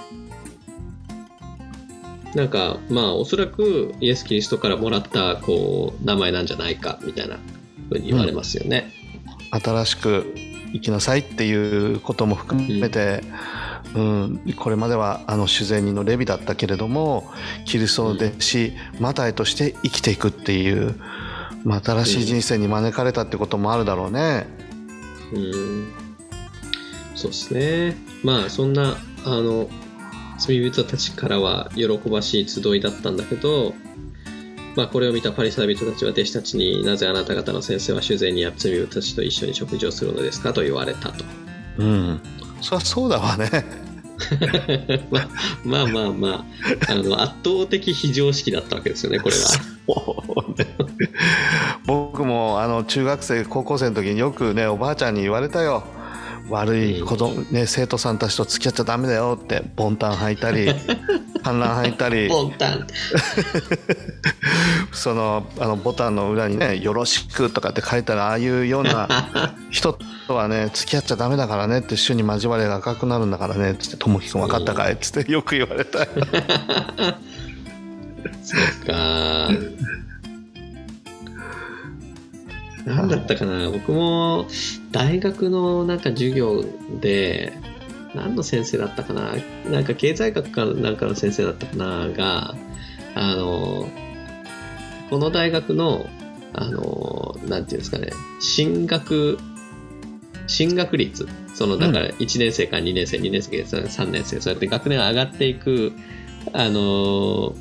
[2.35, 7.38] なんかまあおそらくイエス・キリストからもらったこう名前なんじゃないかみたいな
[7.88, 8.90] ふうに言われますよね、
[9.50, 10.35] 新しく
[10.75, 13.23] 生きなさいっていうことも含めて、
[13.95, 17.31] うんこれまではあの修善人のレビだったけれども
[17.65, 20.97] キリストの弟子、マタイとして生きていくっていう、
[21.63, 24.47] まあ、新しい人生に招かれたってこともあるだろうね。
[25.33, 25.93] うん
[27.15, 29.69] そうですねまあそんなあの
[30.39, 33.75] 罪人たちからは喜ばしい集いだったんだけど、
[34.77, 41.25] まあ、これを見たパリサイ人たちは弟子たちになぜあなた方の先生は主税にや罪人たちと一緒に食事をするのですかと言われたと
[41.79, 42.21] うん、
[42.61, 43.51] そりゃそうだわね。
[45.11, 45.29] まあ
[45.65, 46.29] まあまあま
[46.89, 49.43] ああの圧倒的非常識だったわけですよねこれは。
[51.87, 55.85] 僕もあの中学生高校生の時によくねおばあちゃんに言われたよ
[56.51, 60.69] 悪い子供、ね、生徒さんたちと付き合っちゃダメだよってボンタン履いたり
[61.43, 62.87] 観覧履いたりボンタン
[64.93, 69.09] そのあのボタンの裏にね「よろしく」とかって書いたらああいうような
[69.71, 76.07] 人とはね付き合っちゃダメだからねって主に交わりが赤くなるんだからねっつって「ともきくん分かったかい?」っつってよく言われたよ
[78.43, 79.49] そうか。
[82.85, 83.70] なんだったかな？
[83.70, 84.47] 僕も
[84.90, 86.64] 大学のなんか授業
[87.01, 87.53] で
[88.14, 89.35] 何の先生だったかな？
[89.70, 92.09] なんか経済学かなんかの先生だったかな？
[92.09, 92.55] が
[93.14, 93.88] あの
[95.11, 96.07] この大学の
[96.53, 98.11] あのなんていうんですかね？
[98.40, 99.38] 進学
[100.47, 101.27] 進学率。
[101.55, 105.92] そのだから1年生から2年生、2年生から3年生そうやって学年が上がっていく
[106.53, 107.55] あの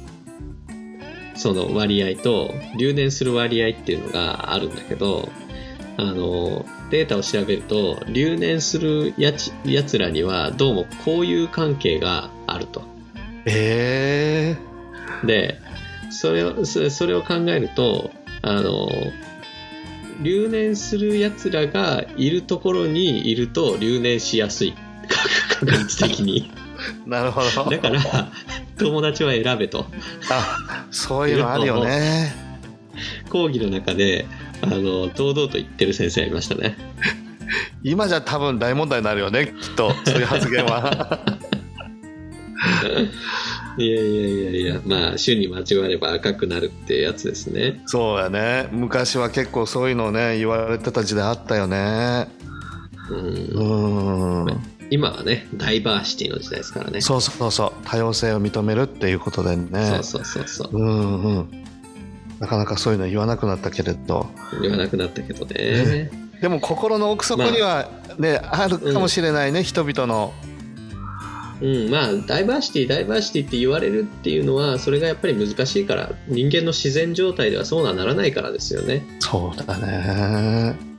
[1.36, 5.30] その割合と留年する割合っていうのがあるんだけど
[5.98, 12.84] あのデータを調べると留年するやつやつらにはどうも交友関係があると。
[13.46, 14.56] え
[15.26, 15.60] で
[16.10, 18.90] それをそそれを考えるとあの
[20.22, 24.74] 留年するやつらがいるところにいると留年しやすい。
[25.60, 26.52] 確率的に。
[27.06, 27.70] ー、なるほど。
[27.70, 28.32] だから
[28.78, 29.86] 友達は選べと。
[30.32, 32.34] あそういうのあるよね。
[33.30, 34.26] 講義の中で
[34.62, 36.78] あの堂々と言ってる先生いましたね。
[37.84, 41.20] 今じゃ多分大問題になるよねきっとそういう発言は。
[43.76, 47.82] いやいやいやいやまあ週に交われば赤くなるってやつですね。
[47.88, 48.70] そうやね。
[48.72, 52.28] 昔は結構そういうのね言われてた時代あったよね。
[53.10, 54.46] うん。
[54.46, 57.02] うん今はねダイバーシティの時代ですからね。
[57.02, 57.74] そうそうそう。
[57.86, 59.86] 多様性を認めるっていうことでね。
[59.86, 60.78] そうそうそうそう。
[60.78, 61.64] うんうん。
[62.40, 64.28] なかなかそういうの言わなくなったけれど。
[64.62, 66.12] 言わなくなったけどね。
[66.42, 70.34] でも心の奥底にはね、あ、るかもしれないね、人々の。
[71.62, 79.06] うんまあダイバーシティダイバーシティって言われるっていうのはそれがやっぱり難しいから人間の自然状態ではそうはならないからですよね。
[79.20, 80.93] そうだね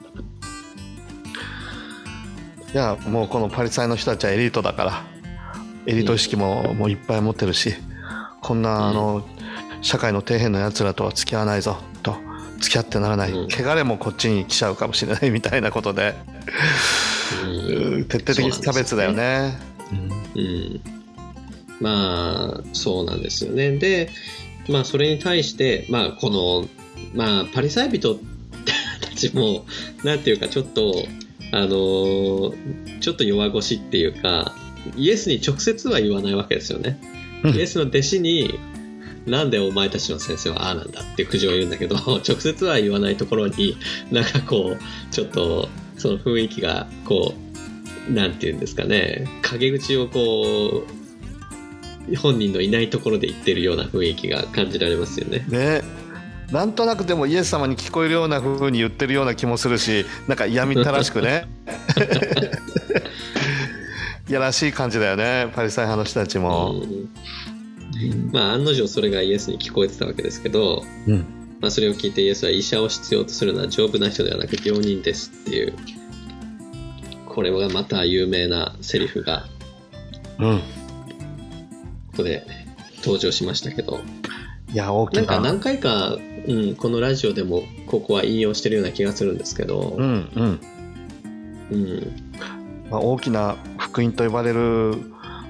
[2.75, 5.05] いやもうこのパリサイの人たちはエリートだから。
[5.87, 7.73] エリート意識ももういっぱい持ってるし。
[8.41, 9.27] こんなあの
[9.81, 11.77] 社会の底辺のやつらとは付き合わないぞ。
[12.03, 12.17] と
[12.59, 13.49] 付き合ってならない、うん。
[13.49, 15.31] 汚れもこっちに来ちゃうかもしれない。
[15.33, 16.17] みたいなことで、
[17.45, 18.05] うん。
[18.11, 19.57] 徹底的に差別だよね。
[20.35, 20.81] うん、
[21.81, 23.71] まあそうなんですよね。
[23.79, 24.11] で
[24.69, 26.69] まあそれに対してまあこの
[27.15, 28.19] まあパリサイ人
[29.01, 29.65] たちも
[30.03, 31.07] なんていうかちょっと
[31.53, 32.55] あの
[33.01, 34.55] ちょっと弱腰っていうか
[34.97, 36.99] イエスに直接は言わないわけですよね。
[37.45, 38.59] イエスの弟子に、
[39.27, 43.77] なんでお前たちの先生はああなんだって苦情を言うんだけど、 直接は言わないところに、
[44.11, 47.35] なんかこう、ちょっと、その雰囲気が、こ
[48.09, 50.85] う、なんていうんですかね、陰口をこ
[52.11, 55.47] う、本人のいないところで言ってるような雰囲気が感じられますよね。
[55.49, 55.83] ね
[56.51, 61.49] なんとなくでもイエス様に聞こえるような風に言ってるような気もするしなんか嫌みったらしくね。
[64.29, 66.83] いやらしい感じだよねパリサイ派の人たちも、
[68.33, 71.27] まあ案の定それがイエスに聞こえてたわけですけど、うん。
[71.61, 75.75] まあ、それを聞いてイエスは医者を必要とするのは丈夫な人ではなく病人ですっていう
[77.27, 79.47] これはまた有名なセリフが
[80.39, 80.63] うん、こ
[82.19, 82.47] こで
[82.99, 84.01] 登場しましたけど。
[84.73, 85.23] いや大きな。
[85.23, 86.17] んなか何回か、
[86.47, 89.97] うん、このラジオでもここは引用してるような気がするんですけど。
[89.99, 90.61] う、んうん。
[91.71, 92.25] うん。
[92.91, 94.95] まあ、大きな福音と呼ばれる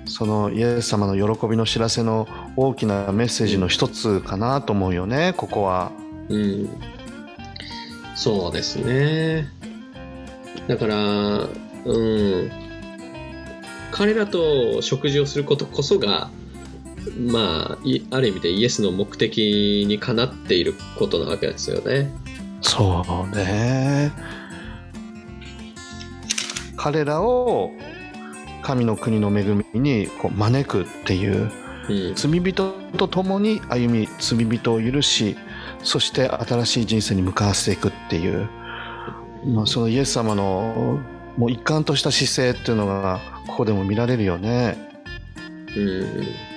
[0.06, 5.92] そのイエス様の喜びの知らせの大きなメッセージの一つかなと思うよねここは。
[6.28, 6.70] うん、
[8.14, 9.48] そうですね。
[10.68, 10.96] だから
[11.84, 11.98] う
[12.46, 12.50] ん。
[13.90, 16.30] 彼らと食事をすることこそが
[17.18, 22.10] まあいある意味でイエスの目的にかなっていることなわけですよね。
[22.60, 24.12] そうね。
[26.76, 27.70] 彼らを
[28.62, 31.50] 神の国の恵みにこう招くっていう
[31.88, 32.14] うん。
[32.14, 35.36] 罪人と共に歩み罪人を許し
[35.82, 38.48] そして新しい人生に向かわせていくっていう、
[39.46, 41.00] まあ、そのイエス様の
[41.36, 44.78] もう一貫とした姿勢っていうのがここでも見られるよね。
[45.76, 46.53] うん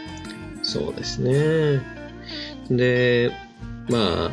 [0.67, 1.81] そうですね。
[2.69, 3.31] で、
[3.89, 4.31] まあ、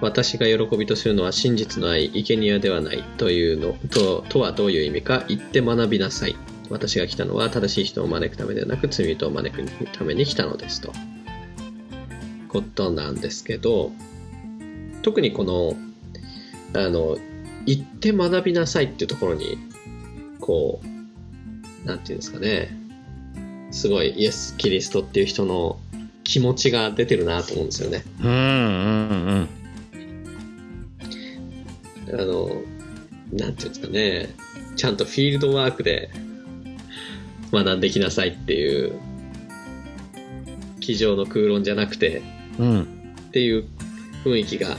[0.00, 6.36] 私が喜びとするのは真実の愛、生贄ではないというのととはどういう意味か、言って学びなさい。
[6.70, 10.92] 私が来たのは正しい人を招くためではなく罪人を招くために来たのですと。
[12.48, 13.90] ことなんですけど、
[15.02, 15.76] 特にこの、
[16.80, 17.18] あの、
[17.66, 19.58] 言って学びなさいっていうところに、
[20.38, 20.80] こ
[21.84, 22.77] う、なんていうんですかね、
[23.70, 25.78] すごいイエス・キリストっていう人の
[26.24, 28.02] 気持ちが出てるなと思うんですよね。
[28.20, 29.48] うんうん
[32.10, 32.50] あの、
[33.32, 34.34] なんていうんですかね、
[34.76, 36.10] ちゃんとフィールドワークで
[37.52, 38.98] 学んできなさいっていう、
[40.80, 42.22] 机上の空論じゃなくて
[42.58, 42.66] うん。
[42.66, 42.94] うん
[43.28, 43.66] っていう
[44.24, 44.78] 雰囲気が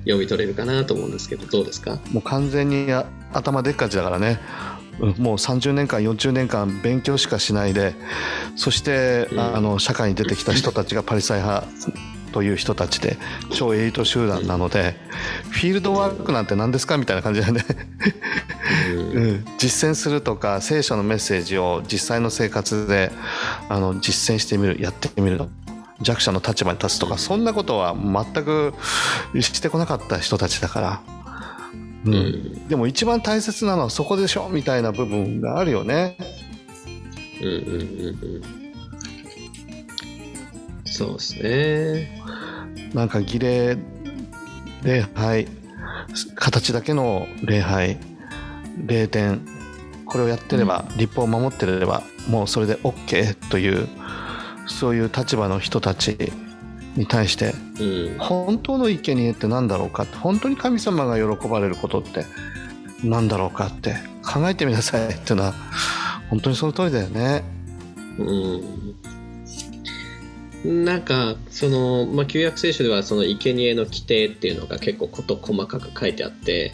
[0.00, 2.00] 読み取れるかなと思うんですけど、どうですか？
[2.10, 4.40] もう完全にあ頭でっかちだからね。
[4.70, 7.94] うんもう30年間40年間勉強しかしないで
[8.56, 9.40] そして、うん。
[9.40, 11.66] あの社会に出てきた人たちがパリサイ派
[12.32, 13.16] という人たちで
[13.52, 14.96] 超エリート集団なので
[15.50, 17.50] フィールドワークなんて何ですかみたいな感じで。
[17.50, 17.54] ん。
[18.96, 23.10] うん、実践するとか聖書のメッセージを実際の生活で
[23.68, 25.40] あの実践してみるやってみる
[26.00, 28.74] 弱者の立場に立つとかそんなことは全く
[29.40, 31.15] してこなかった人たちだから。
[32.06, 36.16] ううんんでも一番大切なのはそこでしょみたいな部分があるよね。
[37.42, 38.42] うんうんうんうん
[40.84, 42.22] そうですね。
[42.94, 43.76] なんか儀礼
[44.82, 45.46] 礼拝
[46.36, 47.98] 形だけの礼拝
[48.86, 49.44] 礼典
[50.06, 53.88] これをやってれば、立法を守ってればもうそれで OK という
[54.66, 56.32] そういう立場の人たち
[56.96, 62.24] に対してうん本当の生贄って何だろうか本当に神様が喜ばれることって
[63.04, 65.54] 何だろうかって考えてみなさいっていうのは
[66.30, 67.44] 本当にその通りだよね。
[68.18, 68.96] うん
[70.84, 76.72] なんかその、まあ、旧約聖書ではその生贄の規定っていうのが結構事細かく書いてあって、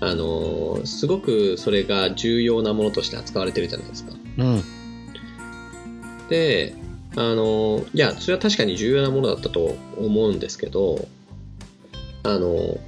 [0.00, 4.12] あのすごくそれが重要なものとして扱われてるじゃないですか。
[4.38, 4.62] うん
[6.28, 6.74] で
[7.16, 11.08] あのいやそれは確かに重要なものだったと思うんですけど
[12.22, 12.78] あの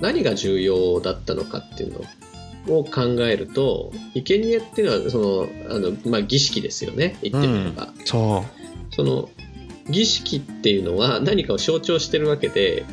[0.00, 1.92] 何が重要だったのかっていう
[2.68, 7.88] のを考えると生贄っていうのはそのあの、まあ、儀式ですよね言ってみれば。
[8.04, 8.44] そ
[8.90, 9.30] その
[9.88, 12.84] 儀式っていうのは何かを象徴してるわけで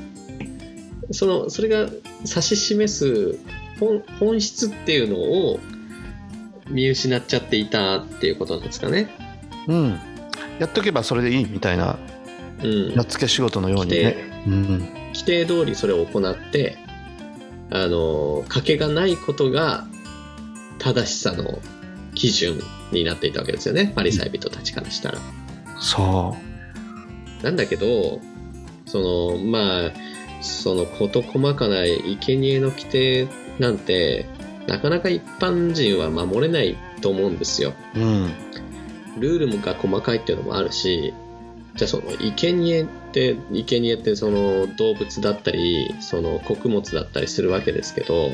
[1.11, 1.89] そのそれが
[2.25, 3.39] 指し示す
[3.79, 5.59] 本本質っていうのを
[6.69, 9.09] 見失っちゃっていたっていうことなんですかね。
[9.67, 9.99] ううん
[10.59, 11.97] やっとけばそれでいいみたいな
[12.63, 14.15] うん、やっつけ仕事のようにね。
[14.47, 14.79] うん
[15.13, 16.77] 規定通りそれを行って
[17.71, 19.87] あの賭けがないことが
[20.79, 21.59] 正しさの
[22.13, 25.19] 基準になっていたわけですよねパリサイ人たちからしたら。
[25.79, 26.35] そ
[27.41, 28.19] なんだけど
[28.85, 29.91] そのまあ
[30.41, 33.27] その事細かな生贄の規定
[33.59, 34.27] なんて
[34.67, 37.73] なかなか一般人は守れないと思うんですよ。
[37.95, 38.31] うん
[39.19, 41.13] ルールが細かいっていうのもあるし、
[41.77, 48.31] じゃあその生贄って生贄ってその動物だったりその穀物だったりするわけですけど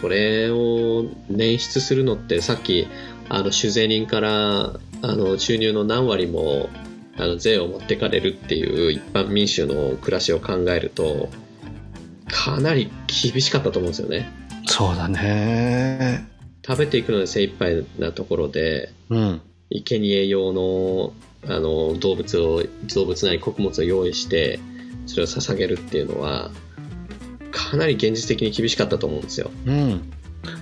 [0.00, 2.88] それを捻出するのってさっき
[3.28, 6.68] あの酒税人からあの収入の何割も
[7.16, 11.28] あの税を持ってかれるっていう一般民衆の暮らしを考えると
[12.28, 14.28] かなり厳しかったと思うんですよね。
[14.66, 16.35] そうだね。
[16.66, 19.40] 食べていくので精一杯なところでうん。
[19.70, 21.12] 生贄用の
[21.48, 22.62] あの動物を
[22.94, 24.58] 動物なり穀物を用意して
[25.06, 26.50] それを捧げるっていうのは
[27.52, 29.50] かなり現実的に厳しかったと思うんですよ。
[29.64, 30.12] うん。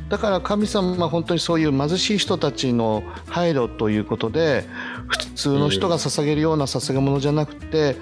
[0.08, 4.64] だから神様は本当にそういう貧しい人たちの配慮ということで
[5.08, 7.96] 普通の人が捧げるような捧げ物じゃなくて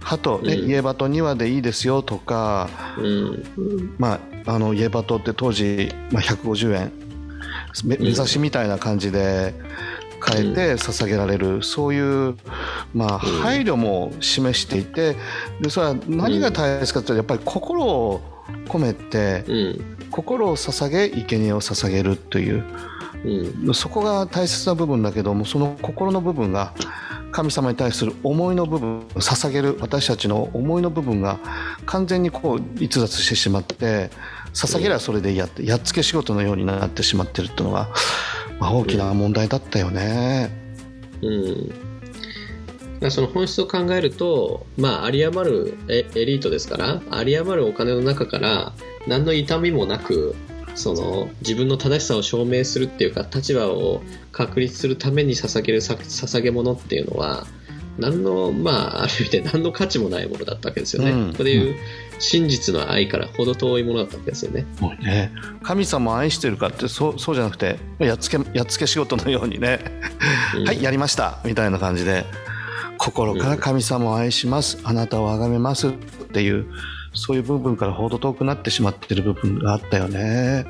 [0.00, 0.68] 鳩、ねうん。
[0.68, 3.94] 家鳩2羽でいいですよとか、うん。
[3.98, 7.05] まあ、あの家鳩って当時、まあ、150円
[7.84, 9.54] 目指しみたいな感じで
[10.24, 12.36] 変えて捧げられる、そういう、
[12.94, 13.18] まあ、うん。
[13.40, 15.16] 配慮も示していて
[15.60, 18.20] でそれは何が大切かというとやっぱり心を
[18.66, 19.96] 込めてうん。
[20.10, 22.64] 心を捧げ生贄を捧げるという。
[23.24, 23.74] うん。
[23.74, 26.72] そこが大切な部分だけどもその心の部分が
[27.32, 31.38] 神様に対する思いの部分捧げる私たちの思いの部分が
[31.84, 34.10] 完全にこう逸脱してしまって
[34.56, 37.90] 捧げりゃそれでやっやっつけ仕事のようになってしまってるっていうのが、
[38.58, 40.50] まあ、大きな問題だったよね。
[41.20, 48.72] うんだからその本質を考えると、まあ、有り余るエエリートですから有り余るお金の中から
[49.06, 50.34] 何の痛みもなく
[50.74, 54.02] その自分の正しさを証明するっていうか立場を
[54.32, 57.46] 確立するために捧げるさ捧げ物っていうのは
[57.98, 61.10] 何のまあある意味で何の価値もないものだったわけですよね。
[61.10, 61.30] うん。
[61.32, 61.76] ここでいう
[62.18, 64.66] 真実の愛から程遠いものだったわけですよね。
[64.80, 65.32] もうね。
[65.62, 69.80] 神様を愛してるかってそうそうじゃなくてやっつけやっつけ仕事のようにね。
[70.56, 70.64] うん。
[70.66, 71.40] はいやりました。
[71.44, 72.24] みたいな感じで
[72.98, 75.92] 心から神様を愛します、あなたを崇めますっ
[76.32, 76.66] ていう
[77.14, 80.66] そういう部分からほど遠くなってしまってる部分があったよね。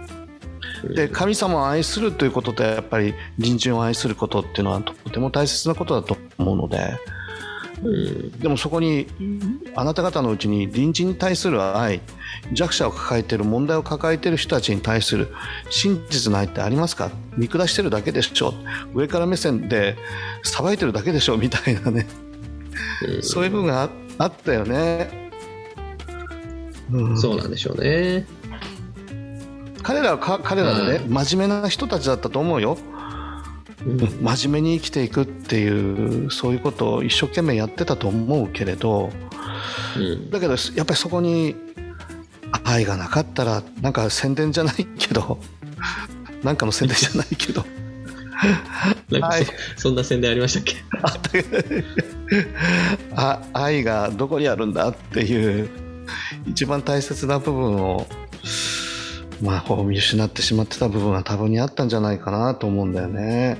[0.94, 6.80] で神様を愛するということとやっぱり隣人を愛することっていうのはとても大切なことだと思うのでう
[7.12, 7.15] ん
[8.40, 9.06] でもそこに
[9.74, 12.00] あなた方のうちに隣人に対する愛
[12.52, 15.28] 弱者を抱えている問題を抱えている人たちに対する
[15.68, 17.10] 真実の愛ってありますか？
[17.36, 18.54] 見下してるだけでしょ
[18.94, 19.96] 上から目線で
[20.42, 22.06] 裁いてるだけでしょみたいなね。
[23.06, 23.22] うん。
[23.22, 25.30] そういう部分がああったよね。
[26.90, 27.18] うん。
[27.18, 28.26] そうなんでしょうね。
[29.82, 32.78] 彼らはか彼らでね、真面目な人たちだったと思うよ。
[33.86, 33.98] うん。
[34.22, 39.10] 真面目に生きていくっていうそういうことを一生懸命やってたと思うけれど
[39.96, 40.30] うん。
[40.30, 41.54] だけどやっぱりそこに
[42.64, 45.38] 愛がなかったらなんか宣伝じゃないけど
[46.42, 47.64] なんかの宣伝じゃないけど。
[49.10, 49.32] なんか
[49.76, 50.76] そ,、んな宣伝ありましたっけ？
[51.02, 51.12] あっ
[53.14, 55.70] たあ愛がどこにあるんだっていう
[56.46, 58.06] 一番大切な部分を
[59.42, 63.56] まあこう見失ってしまってた部分は多分にあったんじゃないかなと思うんだよね。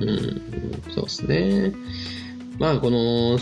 [0.00, 1.72] うん、そうですね。
[2.58, 3.38] まあ、この、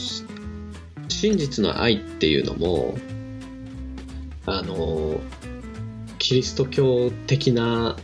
[1.09, 2.97] 真実の愛っていうのも、
[4.47, 5.21] あの、
[6.19, 7.97] キリスト教的な、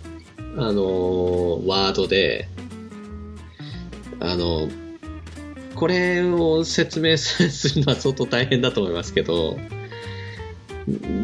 [0.56, 2.48] あの、ワードで、
[4.20, 4.68] あの、
[5.74, 9.58] これを説明するのは相当大変だと思いますけど、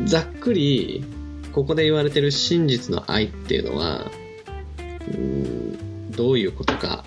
[0.05, 1.05] ざっくり、
[1.53, 4.11] ここで言われてる真実の愛っていうのは、
[5.15, 5.88] うん
[6.19, 7.05] どういうことか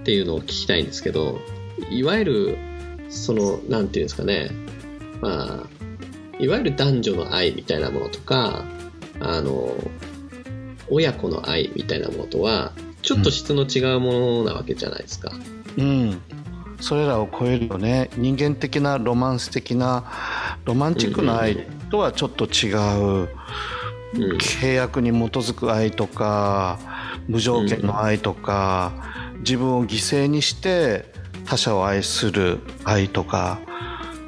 [0.00, 1.40] っていうのを聞きたいんですけど、
[1.88, 2.58] いわゆる、
[3.08, 4.50] その、なんていうんですかね、
[5.20, 8.64] まあ、いわゆる男女の愛みたいなものとか、
[9.20, 9.72] あの、
[10.90, 15.30] 親子の愛みたいなものとは、ちょっと質の違うものなわけじゃないですか。
[15.76, 16.20] うん、
[16.80, 18.10] それらを超えるよね。
[18.16, 20.04] 人間的なロマンス的な
[20.64, 22.78] ロマンチックな愛とはちょっと違う、
[24.14, 24.38] うん。
[24.38, 26.97] 契約に基づく愛とか
[27.28, 28.92] 無条件の愛とか、
[29.40, 31.04] 自分を犠牲にして
[31.44, 33.60] 他者を愛する愛とか、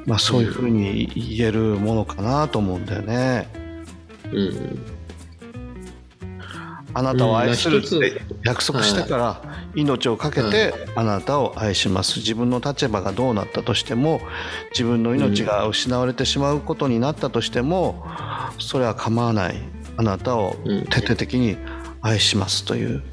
[0.05, 3.47] まあ、そういうふうに言えるものかなと思うんだよね。
[4.31, 4.79] うん。
[6.93, 9.41] あなたを愛するって約束したから
[9.75, 14.21] 命を懸けてあなたを愛します自分の立場がどうなったとしても
[14.71, 18.05] 自分の命が失われてしまうことになったとしても
[18.59, 19.55] それは構わない
[19.97, 21.57] あなたをうん徹底的に
[22.01, 23.03] 愛しますという、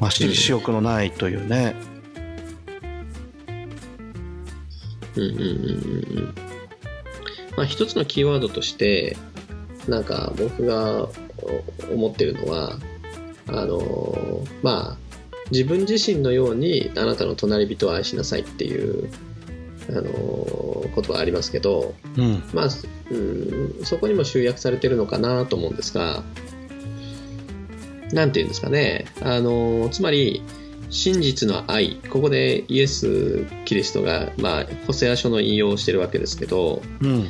[0.00, 1.74] まあ、私私欲のないというね、
[5.16, 5.44] うんうんうんうん
[6.18, 6.34] うん。
[7.56, 9.16] まあ一つのキーワードとして、
[9.88, 11.08] なんか僕が
[11.88, 12.78] お思ってるのは、
[13.48, 14.96] あのまあ
[15.50, 19.08] 自分自身のようにあなたの隣人を愛しなさいっていう
[19.90, 22.68] あの言葉ありますけど、うんまあ、
[23.10, 26.24] うん、そこにも集約されてるのかなと思うんですが、
[28.12, 30.42] なんていうんですかね、あのつまり、
[30.90, 37.28] 真実の愛、ここでイエス・キリストが、まあ、ホセア書の引用をしてるわけですけど、うん。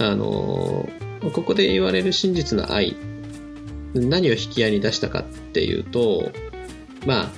[0.00, 0.88] あの
[1.32, 2.96] ここで言われる真実の愛、
[3.94, 6.32] 何を引き合いに出したかっていうと、
[7.06, 7.30] ま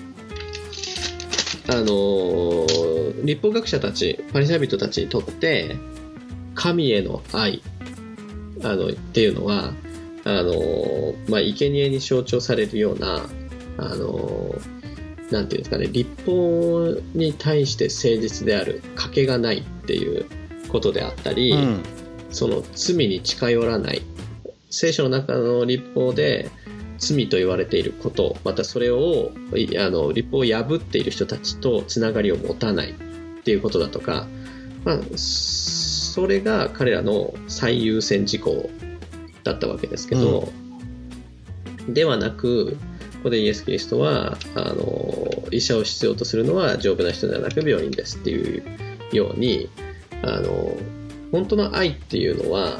[1.69, 2.67] あ、あの
[3.25, 5.77] 立法学者たち、パリサイ人たちにとって、
[6.55, 7.63] 神への愛。
[8.63, 9.73] あのっていうのは、
[10.29, 13.27] あのまあ、生贄に象徴されるような、
[13.79, 14.55] あの
[15.31, 20.27] なんていうんですかね、立法に対して誠実である、賭けがないっていう
[20.69, 21.83] ことであったり、うん。
[22.31, 24.03] その罪に近寄らない
[24.71, 26.51] 聖書の中の立法で
[26.99, 32.95] 罪と言われていることまたそれをいあの立法を破っている人たちとつながりを持たないっ
[33.45, 34.27] ていうことだとか、
[34.85, 38.71] まあ、それが彼らの最優先事項
[39.47, 40.53] だったわけですけど、
[41.89, 42.77] ではなく
[43.17, 48.63] ここでイエス・キリストはあの医者を必要とするのは丈夫な人ではなく病人ですっていう
[49.13, 49.69] ように
[50.23, 50.77] あの
[51.33, 52.79] 本当の愛っていうのは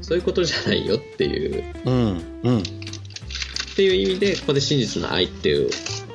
[0.00, 2.58] そういうことじゃないよっていううんうん。
[2.58, 2.62] っ
[3.76, 5.70] ていう意味でここで真実の愛っていう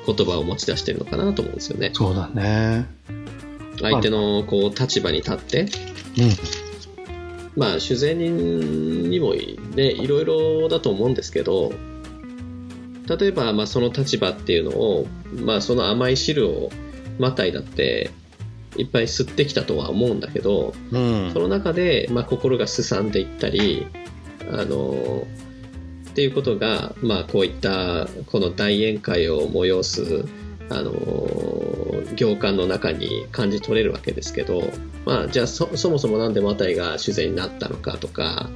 [0.05, 1.91] 言葉を持ち出してるのかなと思うんですよね。
[1.93, 2.87] そうだね。
[3.81, 5.67] 相手のこう立場に立ってうん
[7.55, 11.71] まあ酒税人にもねいろいろだと思うんですけど
[13.07, 15.07] 例えばまあその立場っていうのを
[15.43, 16.69] まあその甘い汁を
[17.19, 18.11] マタイだって
[18.77, 21.31] いっぱい吸ってきたとは思うんだけどうん。
[21.31, 23.87] その中で、まあ、心がすさんでいったり、
[24.51, 25.27] あの
[26.09, 30.25] っていうことが、まあ、こういったこの大宴会を催す、
[30.69, 30.93] あの
[32.15, 34.63] 行間の中に感じ取れるわけですけど、
[35.05, 38.49] まあ、じゃあそそもそもなんでマタイが主税になったのかとか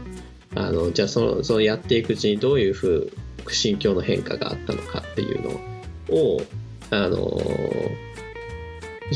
[0.56, 3.12] あのじゃあそのそのやっていくうちにどういうふ
[3.48, 6.42] う心境の変化があったのかっていうのを
[6.90, 7.42] あの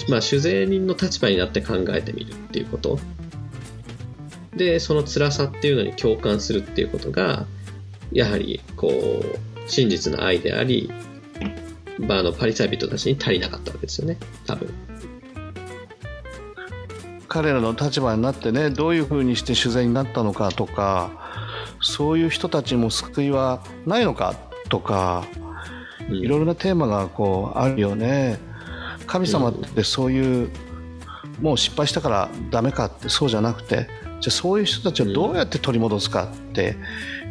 [0.10, 3.00] まあ、酒税人の立場になって考えてみるっていうこと。
[4.56, 7.46] でその辛さっていうのに共感するっていうことが
[8.12, 10.92] やはりこう真実の愛であり、
[11.98, 14.18] まあ、あのパリサイ人たちに足りなかったわけですよね。
[14.46, 14.91] 多分。
[17.34, 21.12] 彼らの立場になってねどういうふうにして取材になったのかとか
[21.80, 24.36] そういう人たちにも救いはないのか
[24.68, 25.26] とか
[26.10, 26.18] うん。
[26.18, 28.38] いろいろなテーマがこうあるよね。
[29.08, 30.50] 神様ってそういう
[31.40, 33.88] もう失敗したからダメかってそうじゃなくて
[34.20, 36.76] じゃあそういう人たちをどうやって取り戻すかって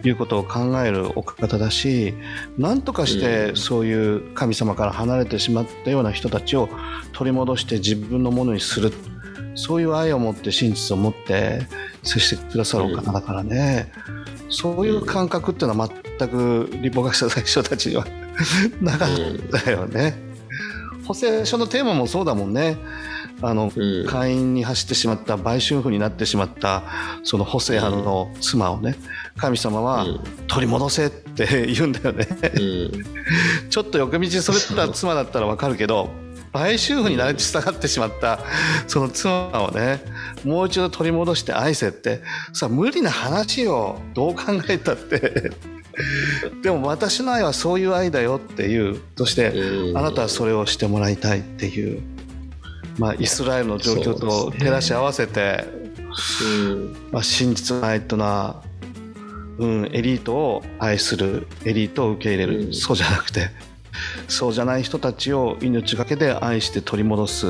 [0.03, 2.15] いうことを考えるお方だし
[2.59, 6.69] 何とかしてそういう神様から離れてしまったような人たちを
[7.13, 8.93] 取り戻して自分のものにする
[9.55, 11.61] そういう愛を持って真実を持って
[12.03, 13.93] 接してくださるお方だからね、
[14.49, 15.89] そういう感覚っていうのは
[16.19, 18.07] 全く立法学者最初たちには
[18.81, 19.09] なかっ
[19.63, 20.31] たよね。
[21.05, 22.77] 補正書のテーマもそうだもんね。
[23.43, 24.07] あのうん。
[24.07, 26.83] 会員に走ってしまった売春婦になってしまった
[27.23, 28.97] そのホセアの妻をね
[29.37, 30.21] 神様はうん。
[30.47, 32.27] 取り戻せって言うんだよね。
[32.55, 32.91] うん。
[33.71, 36.11] ちょっと横道それった妻だったらわかるけど
[36.53, 38.41] 売春婦に慣れ従ってしまった
[38.89, 40.01] その妻をね
[40.45, 42.23] もう一度取り戻して愛せって
[42.53, 45.53] さ無理な話よどう考えたって。
[46.63, 49.99] でも私の愛はそういう愛だよっていうとしてうん。
[49.99, 52.01] あなたはそれをしてもらいたいっていう、
[52.99, 55.65] まあ、イスラエルの状況と照らし合わせて、
[56.43, 56.97] うん。
[57.11, 58.63] まあ、真実の愛っていうのは、
[59.59, 62.73] うん、エリートを愛するエリートを受け入れる、うん。
[62.73, 63.51] そうじゃなくて
[64.29, 67.47] そうじゃない人たちを命がけで愛して取り戻す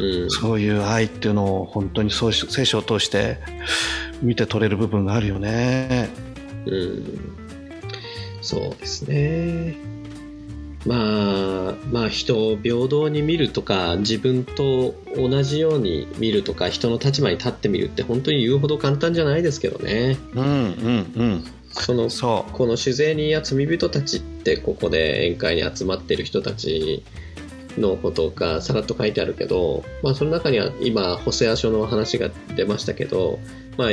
[0.00, 3.38] うんそういう愛っていうのを本当にそうし聖書を通して
[4.22, 6.08] 見て取れる部分があるよね。
[6.66, 7.40] うん
[8.42, 9.76] そうですね。
[10.86, 10.94] ま
[11.70, 20.16] あ、まあ人を平等に見るとか自分と同じように見るとか人の立場に立ってみるって本当に言うほど簡単じゃないですけどね。
[20.34, 20.46] うんう
[21.22, 21.44] ん
[21.80, 22.10] そのうん。
[22.10, 27.02] そこの酒税人や罪人たちってここで宴会に集まってる人たち
[27.78, 33.38] のことがさらっと書いてあるけど、まあ、その中には今ホセア書の話が出ましたけど、
[33.76, 33.90] まあ、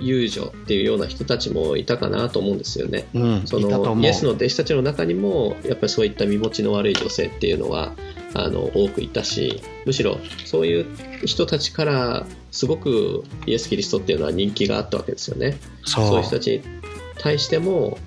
[0.00, 3.06] 遊女っていうような人たちもいたかなと思うんですよね。
[3.14, 3.18] う。
[3.18, 3.46] うん。
[3.46, 3.58] そ。
[3.58, 7.92] のイエスの弟子たちの中にもやっぱりそういった身持ちの悪い女性っていうのは
[8.34, 10.86] あの多くいたしむしろそういう
[11.24, 15.56] 人たちからすごくイエス・キリストっていうのは人気があったわけですよね。
[15.84, 16.77] そうそいう人たちに
[17.18, 17.98] 対しても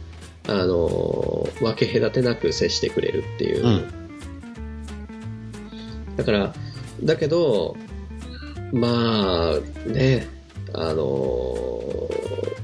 [0.47, 3.91] ああの分け隔てなく接してくれるっていう、うん。
[6.17, 6.53] だから
[7.03, 7.75] だけど
[8.71, 10.27] まあね
[10.73, 11.81] あの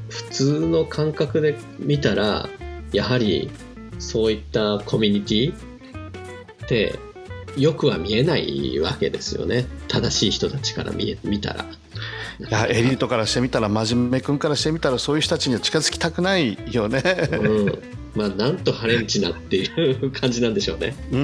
[0.09, 2.47] 普通の感覚で見たら
[2.93, 3.49] やはり
[3.99, 6.95] そういったコミュニティって
[7.57, 9.65] よくは見えないわけですよね。
[9.87, 11.65] 正しい人たちから見え見たら。
[12.39, 17.01] いやエリートからしてみたら真面目君からしてみたらそういう人たちには近づきたくないよね。
[17.31, 17.81] うん、
[18.15, 20.95] まあなんとハレンチなっていう感じなんでしょうね。
[21.11, 21.23] うんう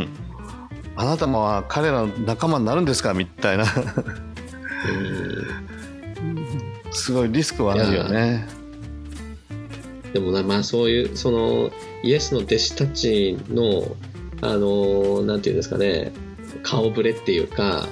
[0.00, 0.08] ん。
[0.96, 3.64] あなたも彼らの仲間になるんですかみたいな
[4.88, 5.46] うん
[6.92, 8.46] すごいリスクはあるよね。
[10.12, 11.70] でもなまあそういうその
[12.02, 13.96] イエスの弟子たちの
[14.42, 16.12] あのなんていうんですかね
[16.62, 17.86] 顔ぶれっていうか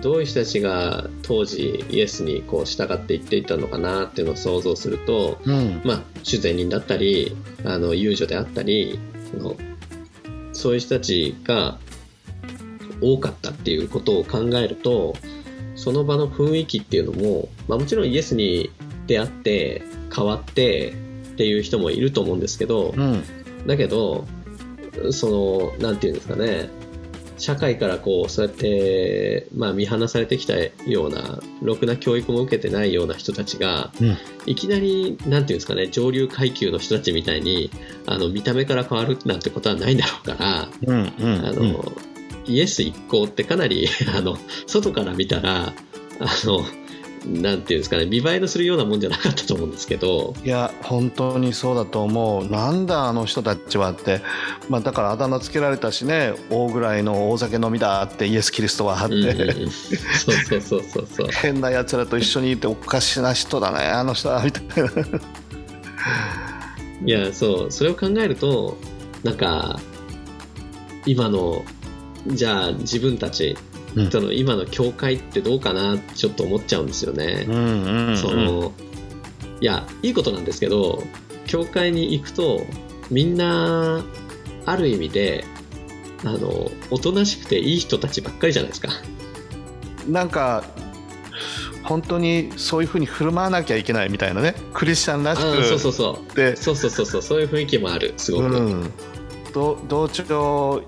[0.00, 5.80] どういう人たちが当時イエスにこう従っていっていたのかなっていうのを想像するとうん。
[5.84, 8.98] まあ主税人だったりあの遊女であったり
[9.30, 9.56] その
[10.52, 11.78] そういう人たちが
[13.00, 15.14] 多かったっていうことを考えると
[15.74, 18.70] その場の雰囲気っていうのも、まあ、もちろんイエスに
[19.06, 19.82] 出会って
[20.14, 20.94] 変わって
[21.32, 23.24] っていう人もいると思うんですけどうん。
[23.66, 24.26] だけど
[25.10, 26.68] そのなんていうんですかね
[27.42, 30.54] 社会からこうそうやって、まあ、見放されてきた
[30.88, 34.16] ようなろくな教育も受けてないような人たちが、うん。
[34.46, 37.70] いきなりなんていうんですかね上流階級の人たちみたいに
[38.06, 41.44] あの見た目から変わるなんてことはないんだろうから、うんうん。
[41.44, 41.92] あの
[42.46, 44.36] イエス一行ってかなりあの
[44.68, 45.72] 外から見たらあ
[46.44, 46.64] の
[47.24, 52.48] なんていうんですかね見栄えのするようなもんじゃなかったと思うんですけど、いや本当にそうだと思う。
[52.50, 54.20] なんだあの人たちはって、
[54.68, 59.50] まあ、だからあだ名つけられたしね大ぐらいの大酒飲みだってイエス・キリストはあって、うんうん。
[59.62, 61.28] うんそうそうそうそうそう。
[61.30, 64.90] 変なやつらと一緒にいておかしな人だねあの人はみたいな。
[67.04, 68.76] いやそうそれを考えると
[69.22, 69.80] なんか
[71.06, 71.64] 今の
[72.26, 73.56] じゃあ自分たち
[73.94, 74.10] うん。
[74.10, 77.46] との今の教会ってどうかなちょっと思っちゃうんですよね。
[77.48, 78.16] うんうんうん。
[78.16, 78.72] その
[79.60, 81.02] いやいいことなんですけど
[81.46, 82.62] 教会に行くと
[83.10, 84.04] みんな
[84.66, 85.44] ある意味で
[86.24, 88.88] あのおとなしくていい人たちばっかりじゃないですか。
[90.08, 90.64] なんか
[91.84, 94.54] 本当にそういうふうに振る舞わなきゃいけないみたいなね。
[94.72, 96.36] クリスチャンらしあくそうそうそう。
[96.36, 97.22] でそうそうそうそう。
[97.22, 98.44] そういう雰囲気もあるすごく。
[98.44, 98.90] うん、ど
[99.52, 100.82] 同調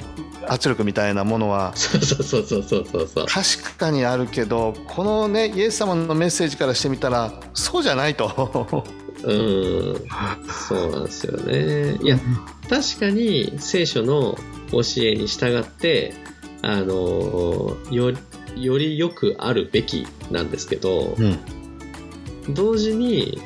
[0.46, 3.26] 圧力みたいなものはそうそうそうそうそうそうそう。
[3.26, 8.84] 確かにあるけどこのねイエス様のメッセージからしてみたらそうじゃないと。
[9.22, 10.06] うん
[10.68, 11.96] そうなんですよね。
[12.02, 12.18] いや
[12.68, 14.36] 確かに聖書の
[14.70, 16.12] 教えに従って
[16.62, 18.12] あのよ
[18.56, 21.38] よりよくあるべきなんですけどうん
[22.50, 23.40] 同時に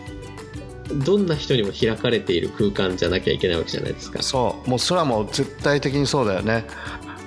[0.93, 4.22] どんな人にも開かれている空間じゃなきゃいけないわけじゃないですか。
[4.22, 6.64] そうもうそれはもう絶対的にそうだよね。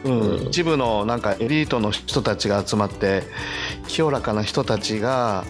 [0.04, 3.22] うんうん一部のなんかエリートの人たちが集まって
[3.88, 5.46] 清らかな人たちが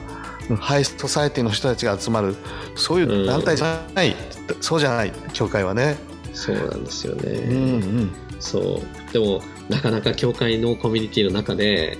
[0.50, 2.36] うんハイソサエティの人たちが集まる
[2.76, 4.16] そういう団体じゃない、
[4.60, 5.96] そうじゃない教会はね。
[6.34, 7.32] そうなんですよね。
[7.32, 11.98] うんうんそうでもなかなか教会のコミュニティの中で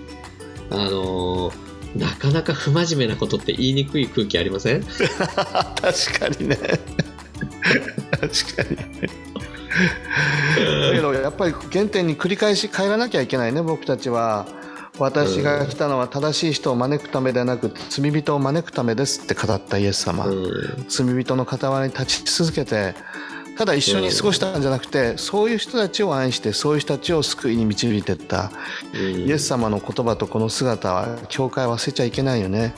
[0.72, 1.54] あの
[1.96, 4.84] なかなか不真面目なことって言いにくい空気ありません？
[4.86, 6.58] 確かにね。
[6.58, 8.78] 確かに。
[8.78, 9.10] ね
[10.90, 14.46] だけどやっぱり原点に繰り返し帰らなきゃいけないね僕たちは。
[15.00, 22.94] 私が来たのは正しい人を招くためではなく罪人を招くためですって語ったイエス様、うん罪人の傍らに立ち続けて
[23.58, 28.52] ただ一緒に過ごしたんじゃなくて、そういう人たちを愛してそういう人たちを救いに導いていった、
[28.94, 29.28] うん。
[29.28, 32.74] イエス様の言葉とこの姿は教会は忘れちゃいけないよね。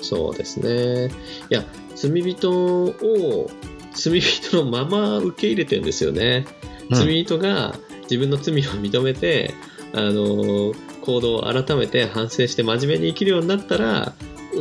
[0.00, 1.12] そうですね。
[1.50, 3.50] いや罪人を
[3.94, 6.46] 罪人のまま受け入れてるんですよね、
[6.90, 6.96] うん。
[6.96, 9.54] 罪人が自分の罪を認めて
[9.92, 14.12] あの行動を改めて反省して真面目に生きるようになったら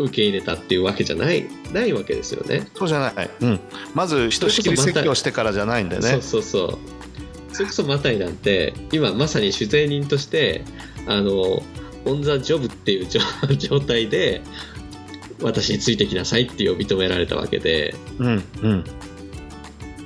[0.04, 2.68] 受け入れたっていうわけじゃないないわけですよね。
[2.76, 3.60] そうじゃない、うん、
[3.93, 6.10] まずひとしきり説教してからじゃないんだよね。
[6.10, 6.78] そうそうそう。
[7.54, 10.64] それこそマタイなんて今まさに主税人として
[11.08, 11.64] あの
[12.06, 13.22] オン・ザ・ジョブっていう状
[13.58, 14.41] 状態で
[15.41, 17.96] 私についてきなさいって呼び止められたわけで。
[18.20, 18.84] うんうん。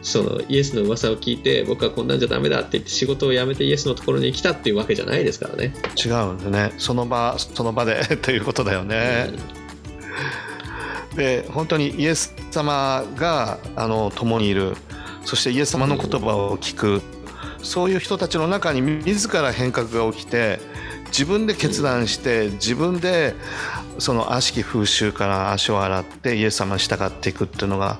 [0.01, 5.73] そのイエスの噂を聞いて僕はこんなんじゃダメだって言って仕事を辞めてイエスのところに来たっていうわけじゃないですからね。
[6.03, 6.73] 違うんだね。
[6.77, 9.29] その場その場で ということだよね。
[11.15, 14.75] で本当にイエス様があの共にいる。
[15.25, 17.01] そしてイエス様の言葉を聞く。
[17.61, 20.59] そういう人たちの中に自ら変革が起きて
[21.07, 23.35] 自分で決断して自分で
[23.97, 27.99] その悪しき風習から足を洗ってイエス様に従っていくっていうのが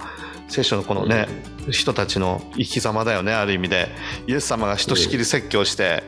[0.50, 1.28] 聖書のこのね、
[1.70, 3.90] 人たちの生き様だよねある意味で。
[4.28, 6.04] イエス様がひとしきり説教して、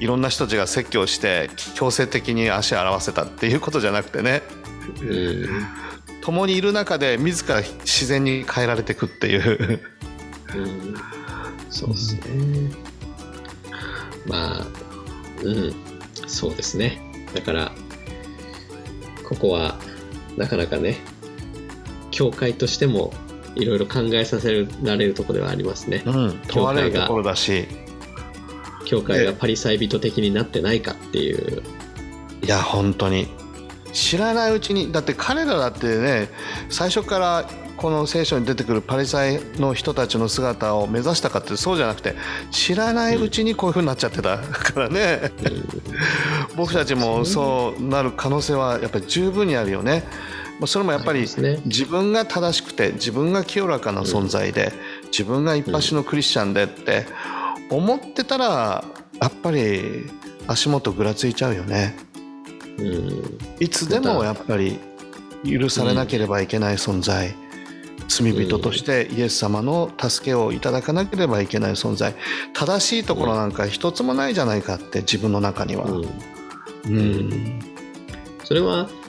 [0.00, 4.42] いろんな人たちが説教して強制的に足を洗わせたっていうことじゃなくてね。
[5.00, 5.66] うん。
[6.22, 9.80] 共にいる中で自ら自然に変えられていくっていう。
[10.54, 10.94] うん。
[11.70, 12.20] そうですね。
[14.26, 14.66] まあ、
[15.42, 15.74] うん、
[16.26, 17.00] そうですね。
[17.34, 17.72] だから、
[19.28, 19.78] ここは、
[20.36, 20.98] なかなかね、
[22.10, 23.12] 教会としても、
[23.56, 26.02] いろいろ考えさせられるところではありますね。
[26.06, 27.66] うん問われるところだし
[28.84, 31.62] 教会がパリサイ人的になってないかっていう。
[32.42, 33.26] いや本当に
[33.92, 36.28] 知らないうちにだって彼らだってね
[36.68, 42.14] 最初からこの聖書に出てくるパリサイの人たちの姿を目指したかってそうじゃなくて
[42.50, 45.32] 知らないうちにこういう風になっちゃってたからね
[46.56, 50.04] 僕たちもそうなる可能性はやっぱり十分にあるよね。
[50.58, 51.26] まあそれもやっぱり
[51.64, 54.72] 自分が正しくて自分が清らかな存在で
[55.06, 57.06] 自分が一発のクリスチャンでって
[57.70, 58.84] 思ってたら
[59.20, 60.06] やっぱり
[60.46, 61.96] 足元ぐらついちゃうよね。
[62.78, 64.78] うん、いつでもやっぱり
[65.44, 67.34] 許されなければいけない存在、
[68.08, 72.14] 罪人としてイエス様の助けをいただかなければいけない存在。
[72.52, 75.84] 正しいところなんか一つもないじゃないかって自分の中には。
[75.84, 76.02] う
[76.88, 76.98] ん。
[76.98, 77.60] うん。
[78.44, 79.05] それはす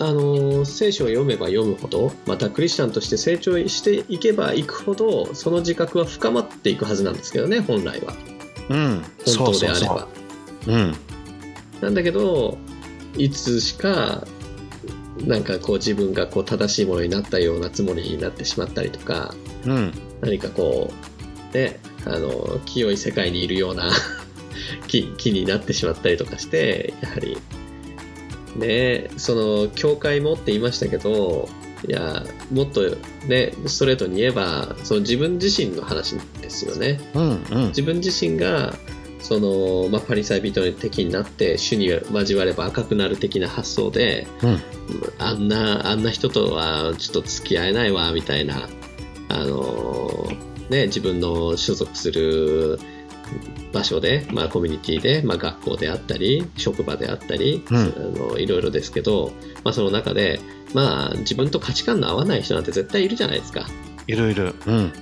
[0.00, 8.14] あの聖書を読めば読むほどまたクリスチャンとして成長していけばいくほどその自覚は深まっていくはずなんですけどね本来は。
[8.68, 9.02] うん、
[9.38, 10.08] 本当であれば。
[10.64, 10.94] そうん。
[11.80, 12.58] なんだけど
[13.16, 14.26] いつしか
[15.24, 19.34] なんかこう自分がこう正しいものになったようなつもりになってしまったりとか
[19.64, 19.92] うん。
[20.20, 20.90] 何かこ
[21.52, 23.90] うねあの清い世界にいるような
[24.88, 27.36] 気気になってしまったりとかしてやはり
[28.56, 31.48] ねその教会もって言いましたけど
[31.86, 32.82] いやもっと
[33.26, 37.00] ねストレートに言えばその自分自身の話ですよね。
[37.14, 37.68] うんうん。
[37.68, 38.74] 自分自身が
[39.20, 44.60] その、まあ、パリサイ人的になって主に交われば赤くなる的な発想でうん。
[45.18, 48.68] あんなあんな人とはちょっと付き合えないわみたいな
[49.28, 50.28] あの
[50.70, 52.78] ね自分の所属する
[53.72, 57.76] 場所で、まあ、コミュニティで、まあ、学校であったり職場であったり、うん。
[57.76, 57.84] あ
[58.32, 59.32] のいろいろですけど、
[59.64, 60.40] まあ、その中で、
[60.74, 63.66] まあ、自分と価値観の合わない人なんて絶対いるじゃないですか。
[64.06, 64.54] いるいる。
[64.66, 64.92] うん。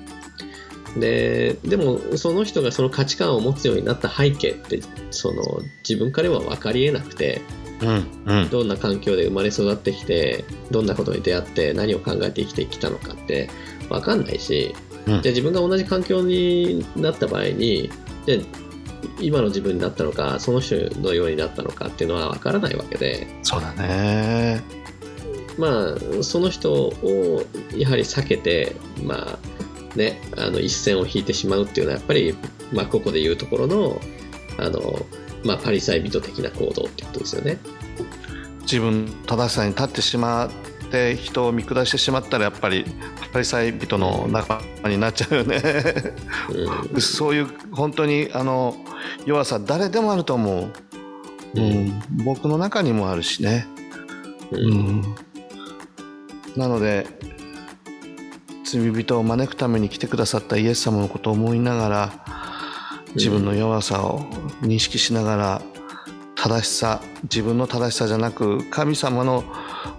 [0.97, 5.43] ででもその人がその価値観を持つようになった背景ってその
[5.87, 7.43] 自分からは分かりえなくて
[7.81, 8.07] うん。
[8.27, 8.49] うん。
[8.51, 13.51] どんな環境で生まれ育ってきてどんなことに出会って何を考えて生きてきたのかって
[13.89, 14.75] 分かんないし、
[15.07, 15.13] うん。
[15.13, 17.91] じゃあ自分が同じ環境になった場合に
[18.27, 18.65] じゃあ
[19.21, 24.63] 今の自分になったのかその人のようになったのかっていうのは分からないわけでそうだね
[25.59, 27.43] まあその人を
[27.77, 32.35] やはり避けてまあねあの一線を引いてしまうっていうのはやっぱり、
[32.73, 34.01] まあ、ここで言うところの
[34.59, 35.07] あの、
[35.45, 37.59] まあ、パリサイ人的な行動ってことですよね。
[38.63, 40.51] 自分正しさに立ってしまっ
[40.85, 42.85] て人を見下してしまったらやっぱり
[43.33, 45.63] パリサイ人の仲間になっちゃうよね。
[46.93, 47.01] うん。
[47.01, 48.77] そういう本当にあの
[49.27, 50.73] 弱さ誰でもあると思う、
[51.55, 53.67] うん、僕の中にもあるしね、
[54.51, 54.73] ううん。
[55.01, 55.15] ん、
[56.57, 57.07] なので
[58.65, 62.25] 罪人を招くために来てくださったイエス様のことを思いながら
[63.15, 64.21] 自分の弱さを
[64.63, 65.63] 認識しながら
[66.35, 69.45] 正しさ自分の正しさじゃなく神様の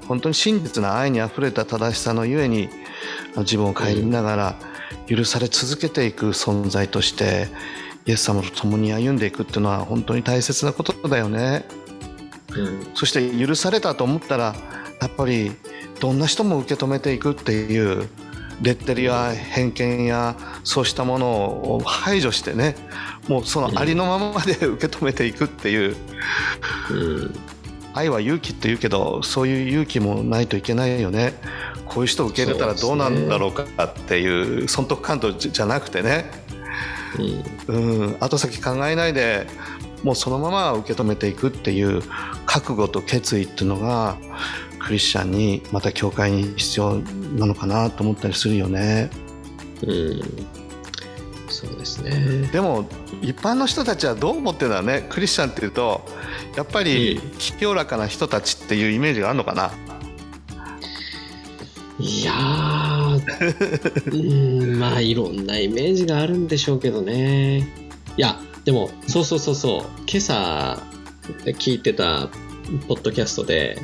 [0.08, 2.70] 本当に真実な愛にあふれた正しさのゆえに
[3.38, 4.56] 自分を顧みながら
[5.08, 7.48] 許され続けていく存在として
[8.06, 11.66] イエス様と共に歩んでいくっていうのは本当に大切なことだよね。
[12.56, 12.88] うん。
[12.94, 14.56] そして許されたと思ったら
[15.02, 15.52] やっぱり
[16.00, 18.08] どんな人も受け止めていくっていう
[18.62, 21.28] レッテルや偏見やそうしたもの
[21.76, 22.76] を排除してね
[23.28, 25.96] もうそのありのままで受け止めていくっていう。
[26.92, 27.55] うん
[27.96, 31.34] 愛は勇気って言うけどそういう勇気もないといけないよね。
[31.86, 36.30] こういう人を受け入れたらどうなんだろうかっていう損得感動じゃなくてね。
[37.68, 38.18] うん。
[38.20, 39.48] 後先考えないで
[40.04, 42.04] もうそのまま受け止めていくっていう
[42.46, 44.18] 覚悟と決意っていうのが
[44.80, 49.10] クリスチャンにまた教会に必要なのかなと思ったりするよね。
[49.84, 50.22] うん。
[51.66, 52.50] そうですね。
[52.52, 52.88] でも
[53.22, 55.06] 一般の人たちはどう思ってるんだろうね。
[55.10, 56.06] クリスチャンっていうと
[56.56, 59.72] やっぱり清らかな人たちっていうイメージがあるのかな。
[61.98, 67.60] いやーうん まあいろんなイメージがあるんでしょうけどね。
[68.18, 70.02] いやでもそうそうそうそう。
[70.08, 70.82] 今朝
[71.46, 72.30] 聞いてた
[72.88, 73.78] ポッドキャストで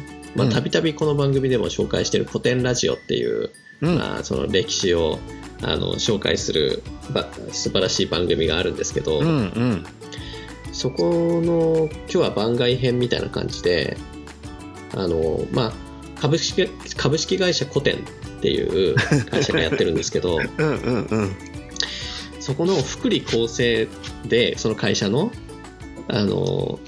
[0.52, 3.52] たびたびこの番組でも紹介している古典ラジオっていう、
[3.82, 3.98] うん。
[3.98, 5.20] まあ、その歴史を
[5.64, 6.84] あの紹介する
[7.14, 9.86] ば素晴らしい番組があるんですけど、うんうん。
[10.72, 13.98] そこの今日は番外編みたいな感じで
[14.96, 15.74] あの、まあ、
[16.20, 18.96] 株式株式会社古典っていう
[19.30, 21.36] 会社がやってるんですけど うんうんうん。
[22.40, 23.88] そこの福利厚生
[24.28, 25.32] でその会社の
[26.08, 26.80] あの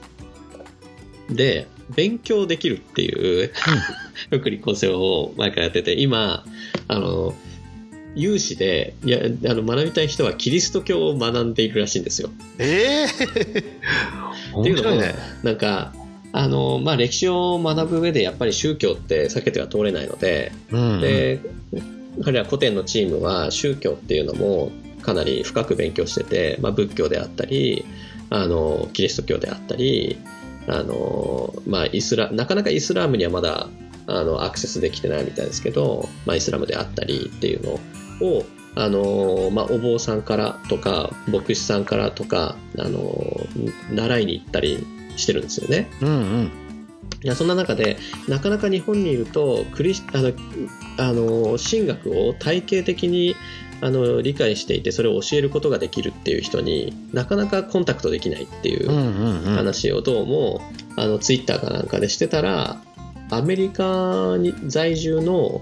[1.29, 3.51] で勉強できるっていう
[4.31, 6.43] 福利厚生を前からやってて今
[6.87, 7.35] あの
[8.15, 12.29] 有志でいやあの学びたい人はキリスト教を学んでいるらしいんですよ。
[12.59, 13.63] ええ って
[14.53, 15.15] 面いうのもね。
[15.43, 15.93] なんか
[16.31, 21.39] あの、まあ、歴史を学ぶ上でやっぱり宗教って避けては通れないのでうんで
[22.23, 27.85] 彼ら古典のチームは宗教っていうのもかなり深く勉強してて、まあ、仏教であったり
[28.29, 30.17] あのキリスト教であったり
[30.67, 33.67] あの、まあ、イスラなかなかイスラームにはまだ
[34.07, 37.79] あのアクセスできてないみたいですけど、まあ、イスラムであったりっていうのを
[38.75, 43.13] あの、まあ、お坊さんからとか牧師さんからとかあの
[43.91, 44.85] 習いに行ったり
[45.15, 45.89] してるんですよね。
[46.01, 46.51] うんうん
[47.21, 47.97] いやそんな中で
[48.27, 50.33] なかなか日本にいるとクリスあの
[50.97, 53.35] あの神学を体系的に
[53.79, 58.89] あの理解していてそれを教えることができるっていう人になかなかコンタクトできないっていう
[59.55, 60.61] 話をどうも、
[60.95, 62.81] あのツイッターかなんかでしてたら
[63.29, 65.61] アメリカに在住の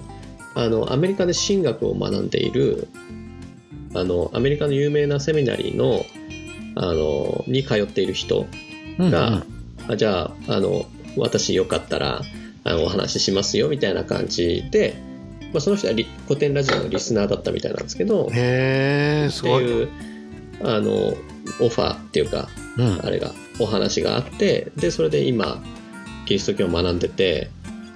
[0.55, 2.87] あのアメリカで神学を学んでいる
[3.93, 6.05] あのアメリカの有名なセミナリーの
[6.75, 8.47] あのに通っている人
[8.97, 9.43] が、
[9.89, 10.85] あじゃああの
[11.17, 12.21] 私よかったら
[12.63, 14.95] あのお話ししますよみたいな感じで、
[15.51, 19.65] まあ、その人はリ古典ラジオのリスナーだったみたいなんですけど、へえすごい。
[19.65, 19.89] っていう
[20.63, 20.91] あの
[21.59, 22.47] オファーっていうか
[22.77, 23.05] うん。
[23.05, 25.61] あれがお話があってでそれで今
[26.25, 27.49] キリスト教を学んでて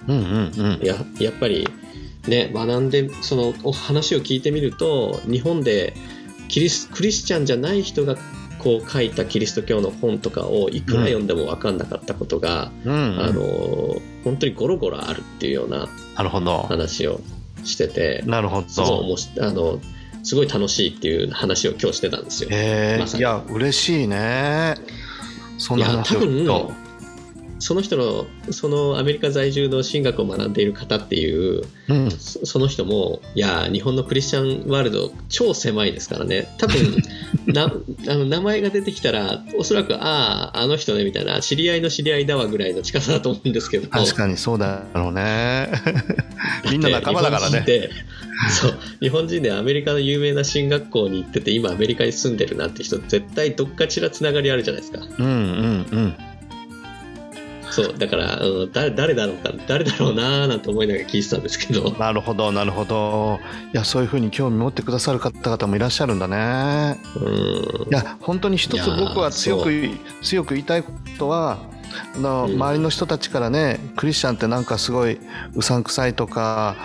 [0.07, 0.85] うんうんうん。
[0.85, 1.67] ややっぱり
[2.29, 5.93] ね学んでそのお話を聞いてみると日本で
[6.47, 8.15] キリスクリスチャンじゃない人が
[8.59, 16.63] こう書いたキリスト教の本とかをいくら読んでも分かんなかったことが、うんあの本当にゴロゴロあるっていうようななるほど。
[16.63, 17.21] 話を
[17.63, 18.99] しててなるほど。
[18.99, 19.79] 面白いあの
[20.23, 22.49] すごい楽しいっていう話を今日してたんですよ。
[22.51, 23.21] へまさに。
[23.21, 24.75] えいや嬉しいね。
[25.59, 26.67] そんな話を多聞くと。
[26.67, 26.84] 分
[27.65, 32.11] その人のそのアメリカ在住の神学を学んでいる方っていううん。
[32.11, 36.47] そその人もいや日本のクリスチャンワールド超狭いですからね。
[36.59, 36.75] 多分
[37.51, 37.73] な
[38.07, 45.71] あの名前が出てきたらおそらくあああの人ねみたいな知り合いの知り合いだわぐらいの近さだと思うんですけど確かにそうだろうね。
[46.69, 47.65] みんな仲間だからね。
[48.61, 54.99] そう日本人でアメリカの有名な進学校に行ってて今アメリカに住んでるなって人絶対どっかしらつながりあるじゃないですか。
[55.17, 56.15] うんうんうん
[57.71, 61.91] そうだから、うん、誰誰だろうか誰だろうなーなんて思いながら聞いてたんですけど。
[61.91, 63.39] なるほどなるほど。
[63.73, 66.99] いやそういうふうに興味持ってくださる方々もいらっしゃるんだね。
[67.15, 67.33] うん。
[67.33, 69.71] いや本当に一つ僕は強く
[70.21, 71.74] 強く言いたいことはあ
[72.17, 72.55] の、うん。
[72.55, 75.19] 周りの人たちからねクリスチャンってなんかすごい
[75.55, 76.75] うさんくさいとか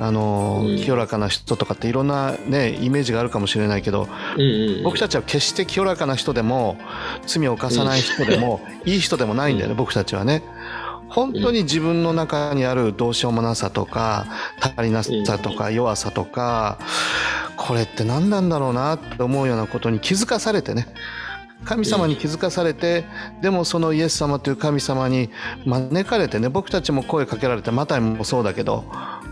[0.00, 0.76] あの、うん。
[0.78, 6.76] 清らかな人とかっていろんなねイメージがあるかもしれないけどうんうん僕たちは決して清らかな人でも
[7.26, 10.42] 罪を犯さない人でも、 いい人でもないんだよね、僕たちはね。
[11.08, 14.26] 本当に自分の中にあるどうしようもなさとか
[14.60, 16.78] 足りなさとか弱さとか
[17.56, 20.86] これって何なんだろうなって思うようなことに気づかされてね
[21.64, 23.04] 神様に気づかされて
[23.42, 25.28] でもそのイエス様という神様に
[25.66, 28.84] 招かれてね僕たちも声かけられてマタイもそうだけど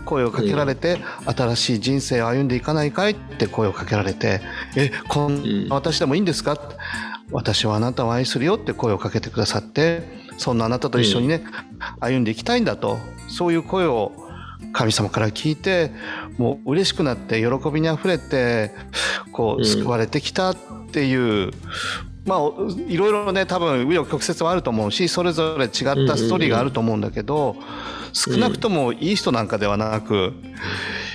[0.05, 3.13] 声をかけられて新しい人生を歩んでいかないかい？
[3.13, 4.41] って声をかけられて
[4.75, 6.57] 「えこんな私でもいいんですか?」
[7.31, 10.03] 私はあなたを愛するよって声をかけてくださって
[10.37, 11.43] そんなあなたと一緒にね、
[11.99, 14.13] 歩んでいきたいんだとそういう声を
[14.71, 15.91] 神様から聞いて
[16.37, 18.71] もう嬉しくなって喜びにあふれて
[19.33, 20.55] こう救われてきたっ
[20.91, 21.51] ていう、
[22.27, 25.71] まあおいろいろね多分紆余曲折はあると思うしそれぞれ違っ
[26.07, 27.55] たストーリーがあると思うんだけど、
[28.13, 30.53] 少なくともいい人なんかではなく、うん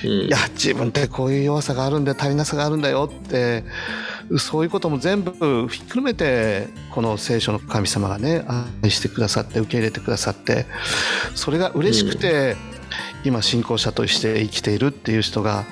[0.04, 3.62] いや自分ってこういう弱さがあるんで足りなさがあるんだよって
[4.36, 8.44] そういうことも全部ひっくるめてこの聖書の神様がね
[8.82, 10.66] 愛してくださって受け入れてくださって
[11.36, 12.56] それが嬉しくて、
[13.24, 15.64] 今信仰者として生きているっていう人が。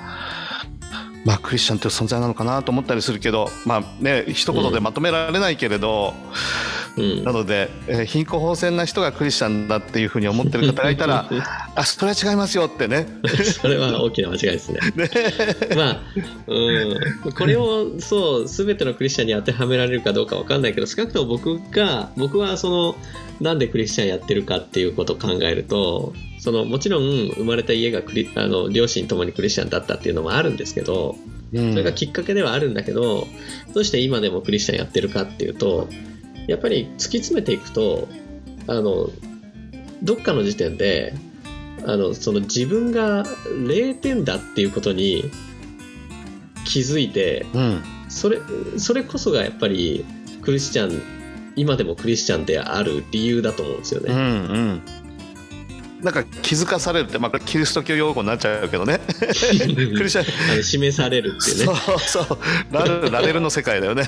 [1.25, 6.13] まあ、クリスチャンという存在なのかなと思ったりするけどまあね一言でまとめられないけれど、
[6.97, 7.23] うん。
[7.23, 11.29] なので、えー貧困法制な人がクリスチャンだっていうふうに思ってる方がいたら
[11.75, 13.07] あそれは違いますよってね。
[13.61, 14.79] それは大きな間違いですね。
[14.95, 15.09] ね。
[15.75, 16.01] まあ、
[16.47, 22.95] うん、これをそう全てのクリスチャンに当てはめられるかどうかわかんないけど少なくとも僕が僕はその
[23.39, 31.15] なんでクリスチャンやってるかっていうことを考えるとそのもちろん生まれた家がクリあの両親ともにクリスチャンだったっていうのもあるんですけど
[31.53, 31.71] うん。
[31.71, 33.27] それがきっかけではあるんだけど
[33.75, 35.87] どうして今でもクリスチャンやってるかっていうと
[36.47, 38.07] やっぱり突き詰めていくと
[38.67, 39.09] あの
[40.01, 41.13] どっかの時点で
[41.85, 45.29] あのその自分が0点だっていうことに
[46.65, 47.83] 気づいてうん。
[48.09, 48.39] それ
[48.77, 50.03] それこそがやっぱり
[50.41, 51.01] クリスチャン
[51.55, 54.73] 今でもクリスチャンである理由だと思うんですようんうね。
[54.73, 54.81] ん
[56.01, 58.99] なんか気づかされるって、まあ、キリスト教用語になっちゃうけどね。
[59.09, 60.63] クリスチャン。
[60.63, 61.65] 示されるってね。
[61.65, 62.37] そうそう。
[62.71, 64.03] ラルラレルの世界だよね。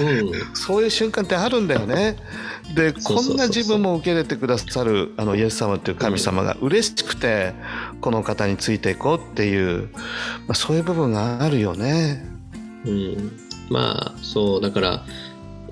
[0.00, 0.54] うん。
[0.54, 2.16] そういう瞬間ってあるんだよね。
[2.74, 7.52] でこんな自分も受け入れてくださるあのイエス様っていう神様が嬉しくて
[8.00, 9.88] この方についていこうっていう、
[10.46, 12.24] まあ、そういう部分があるよね。
[12.84, 13.32] うん、
[13.68, 15.04] まあそうだから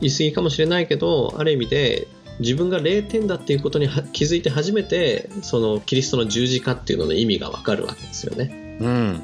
[0.00, 2.08] 言い過ぎかもしれないけどある意味で
[2.40, 8.78] 自分が0点だっていうことには気づいて初めてそのキリストの十字架っていうのの意味がわかるわけですよね。
[8.80, 9.22] うん。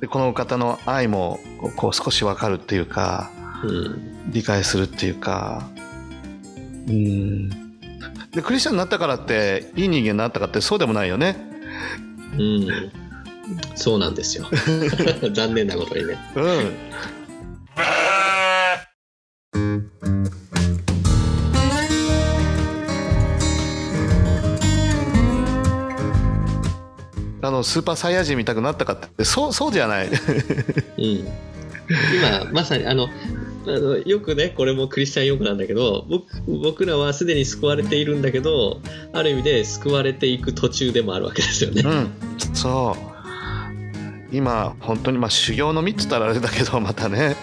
[0.00, 1.40] でこの方の愛も
[1.76, 3.30] こう少し分かるっていうか
[3.64, 5.68] うん、理解するっていうか。
[6.88, 7.48] うん。
[8.30, 11.36] でクリスチャンになったからっていい人間になったかってそうでもないよね。
[12.38, 12.92] うん、
[13.74, 14.46] そうなんですよ。
[15.32, 16.18] 残念なことにね。
[16.34, 16.46] うん
[27.56, 29.24] のスーパーサイヤ人見たくなったかって。
[29.24, 30.08] そうそうじゃない。
[30.98, 31.26] うん、今
[32.52, 33.08] まさにあの
[33.66, 38.80] あのよくねこれもクリスチャン用語なんだけど僕僕らはすでに救われているんだけど
[39.12, 41.82] ある意味で救われていく途中でもあるわけですよね。
[41.84, 42.10] うん。
[42.54, 43.15] そう
[44.32, 47.36] 今本当にまあ修行の3つったらあれだけどまたね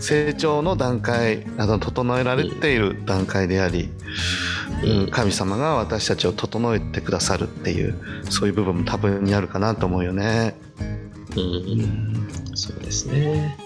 [0.00, 3.90] 成長の段階あの整えられている段階であり、
[4.82, 7.98] うん、神様が私たちを整えてくださるっていう
[8.30, 10.56] そういう部分も多分にあるかなと思うよね。
[11.36, 13.58] うんそうですね。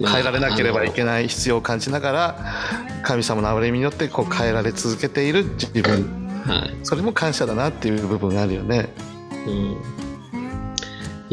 [0.00, 2.54] まあ変えられなければいけない必要を感じながら
[3.02, 6.76] 神様の憐れみによってこう変えられ続けている自分はい。
[6.82, 8.88] それも感謝だなっていう部分があるよね。
[9.46, 9.76] うん。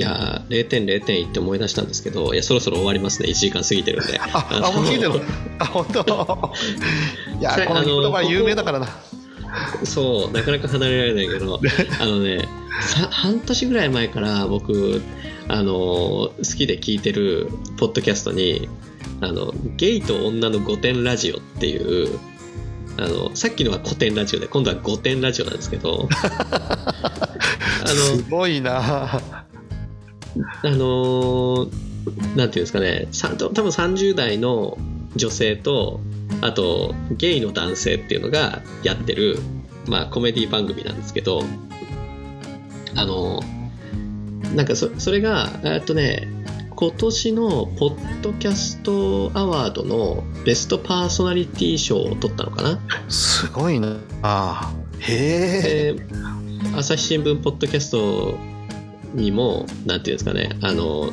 [0.01, 3.29] いやー、0点0点って思い出したんですけど、いや、そろそろ終わりますね。
[3.29, 4.17] 1時間過ぎてるんで。
[4.33, 5.21] あ、あ、もう聞いてる？
[5.59, 6.01] あ、本当？
[7.39, 8.87] いや、この言葉有名だからな。
[9.83, 11.59] そう、なかなか離れられないけど、
[12.01, 12.47] あのね、
[12.81, 15.03] さ半年ぐらい前から僕、
[15.47, 18.69] あの好きで聞いてるポッドキャストに、
[19.19, 22.17] あの、ゲイと女の5点ラジオっていう、
[22.97, 26.09] あの、さっきのは古典ラジオで、今度は5点ラジオなんですけど、
[27.83, 29.45] あの、すごいな。
[30.63, 31.91] あのー
[32.35, 34.77] なんていうんですかね、さ多分30代の
[35.15, 35.99] 女性と、
[36.41, 39.37] あと、ゲイの男性っていうのがやってる、
[39.87, 41.43] まあ、コメディ番組なんですけど、
[42.95, 46.27] あのーなんかそ、それが、えっとね、
[46.81, 53.97] 今年のポッドキャストアワードのベストパーソナリティ賞を取ったのかなすごいな。
[54.23, 55.93] あへえ。
[55.93, 56.03] で
[56.75, 58.35] 朝日新聞ポッドキャスト
[59.13, 61.11] にもなんていうんですかねあの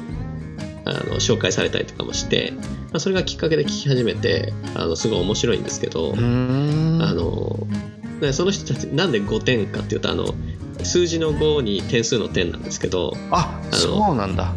[0.84, 2.62] あの紹介されたりとかもして、ま
[2.94, 6.14] あ、それがきっかけで聞き始めてあのすごい面白いんですけど。
[6.14, 7.66] あの
[8.20, 10.34] でその人たちなんで5点かっていうとあの
[10.82, 14.54] 数字の5に点数の点なんですけどあ、のそうなんだ。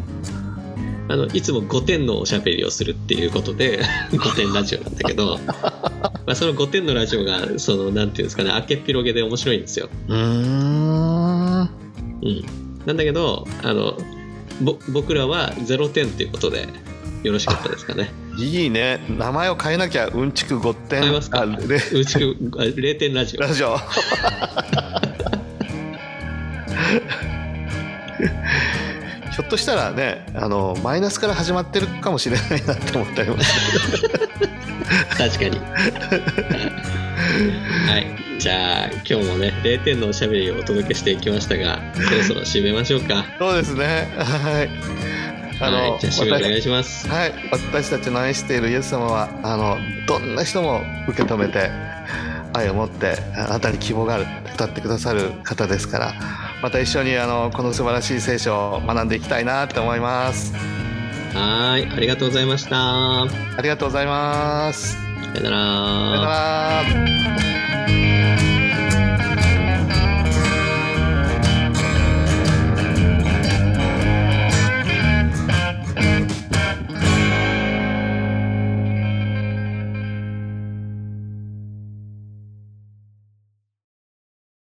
[1.09, 3.81] あのいつも5点のおしゃべりをするっていうことで
[4.11, 9.89] 5点ラジオなんだけどまあその5点のラジオがそのなんていうんですかね明けっぴろげで面白いんですよ。
[10.07, 11.61] うーん。
[11.61, 12.43] うん、
[12.86, 13.98] なんだけどあの
[14.62, 16.68] ぼ僕らは0点っていうことで
[17.24, 18.12] よろしかったですかね。
[18.38, 18.99] いいね。
[19.10, 21.02] 名前を変えなきゃうんちく5点。
[21.02, 21.44] 変えますか？
[21.45, 23.41] うちくあ0点ラジオ。
[23.41, 23.78] ラジオ。
[29.32, 34.10] ひょっとしたらね、あのマイナスから始まってるかもしれないなって思ったりもする。
[35.18, 35.60] 確かに。
[37.88, 38.40] はい。
[38.40, 43.24] じゃあ今日もね0点のおしゃべりをお届けしていきましたがそろそろ締めましょうか。
[43.40, 44.12] そうですね。
[44.18, 44.68] はい。
[45.62, 45.99] はい。
[46.02, 47.08] じゃあ締めお願い私します。
[47.08, 49.78] はい、私たちの愛しているイエス様はあの
[50.08, 51.70] どんな人も受け止めて
[52.53, 56.14] 愛を持ってあなたに希望がある歌ってくださる方ですから
[56.61, 60.53] また一緒にあのこの素晴らしい聖書を学んでいきたいなと思います
[61.34, 61.86] はい。
[61.86, 63.23] ありがとうございました。
[63.23, 63.28] あ
[63.61, 65.52] りがとうございますさよなさよな
[66.22, 66.84] ら。
[68.45, 68.51] ら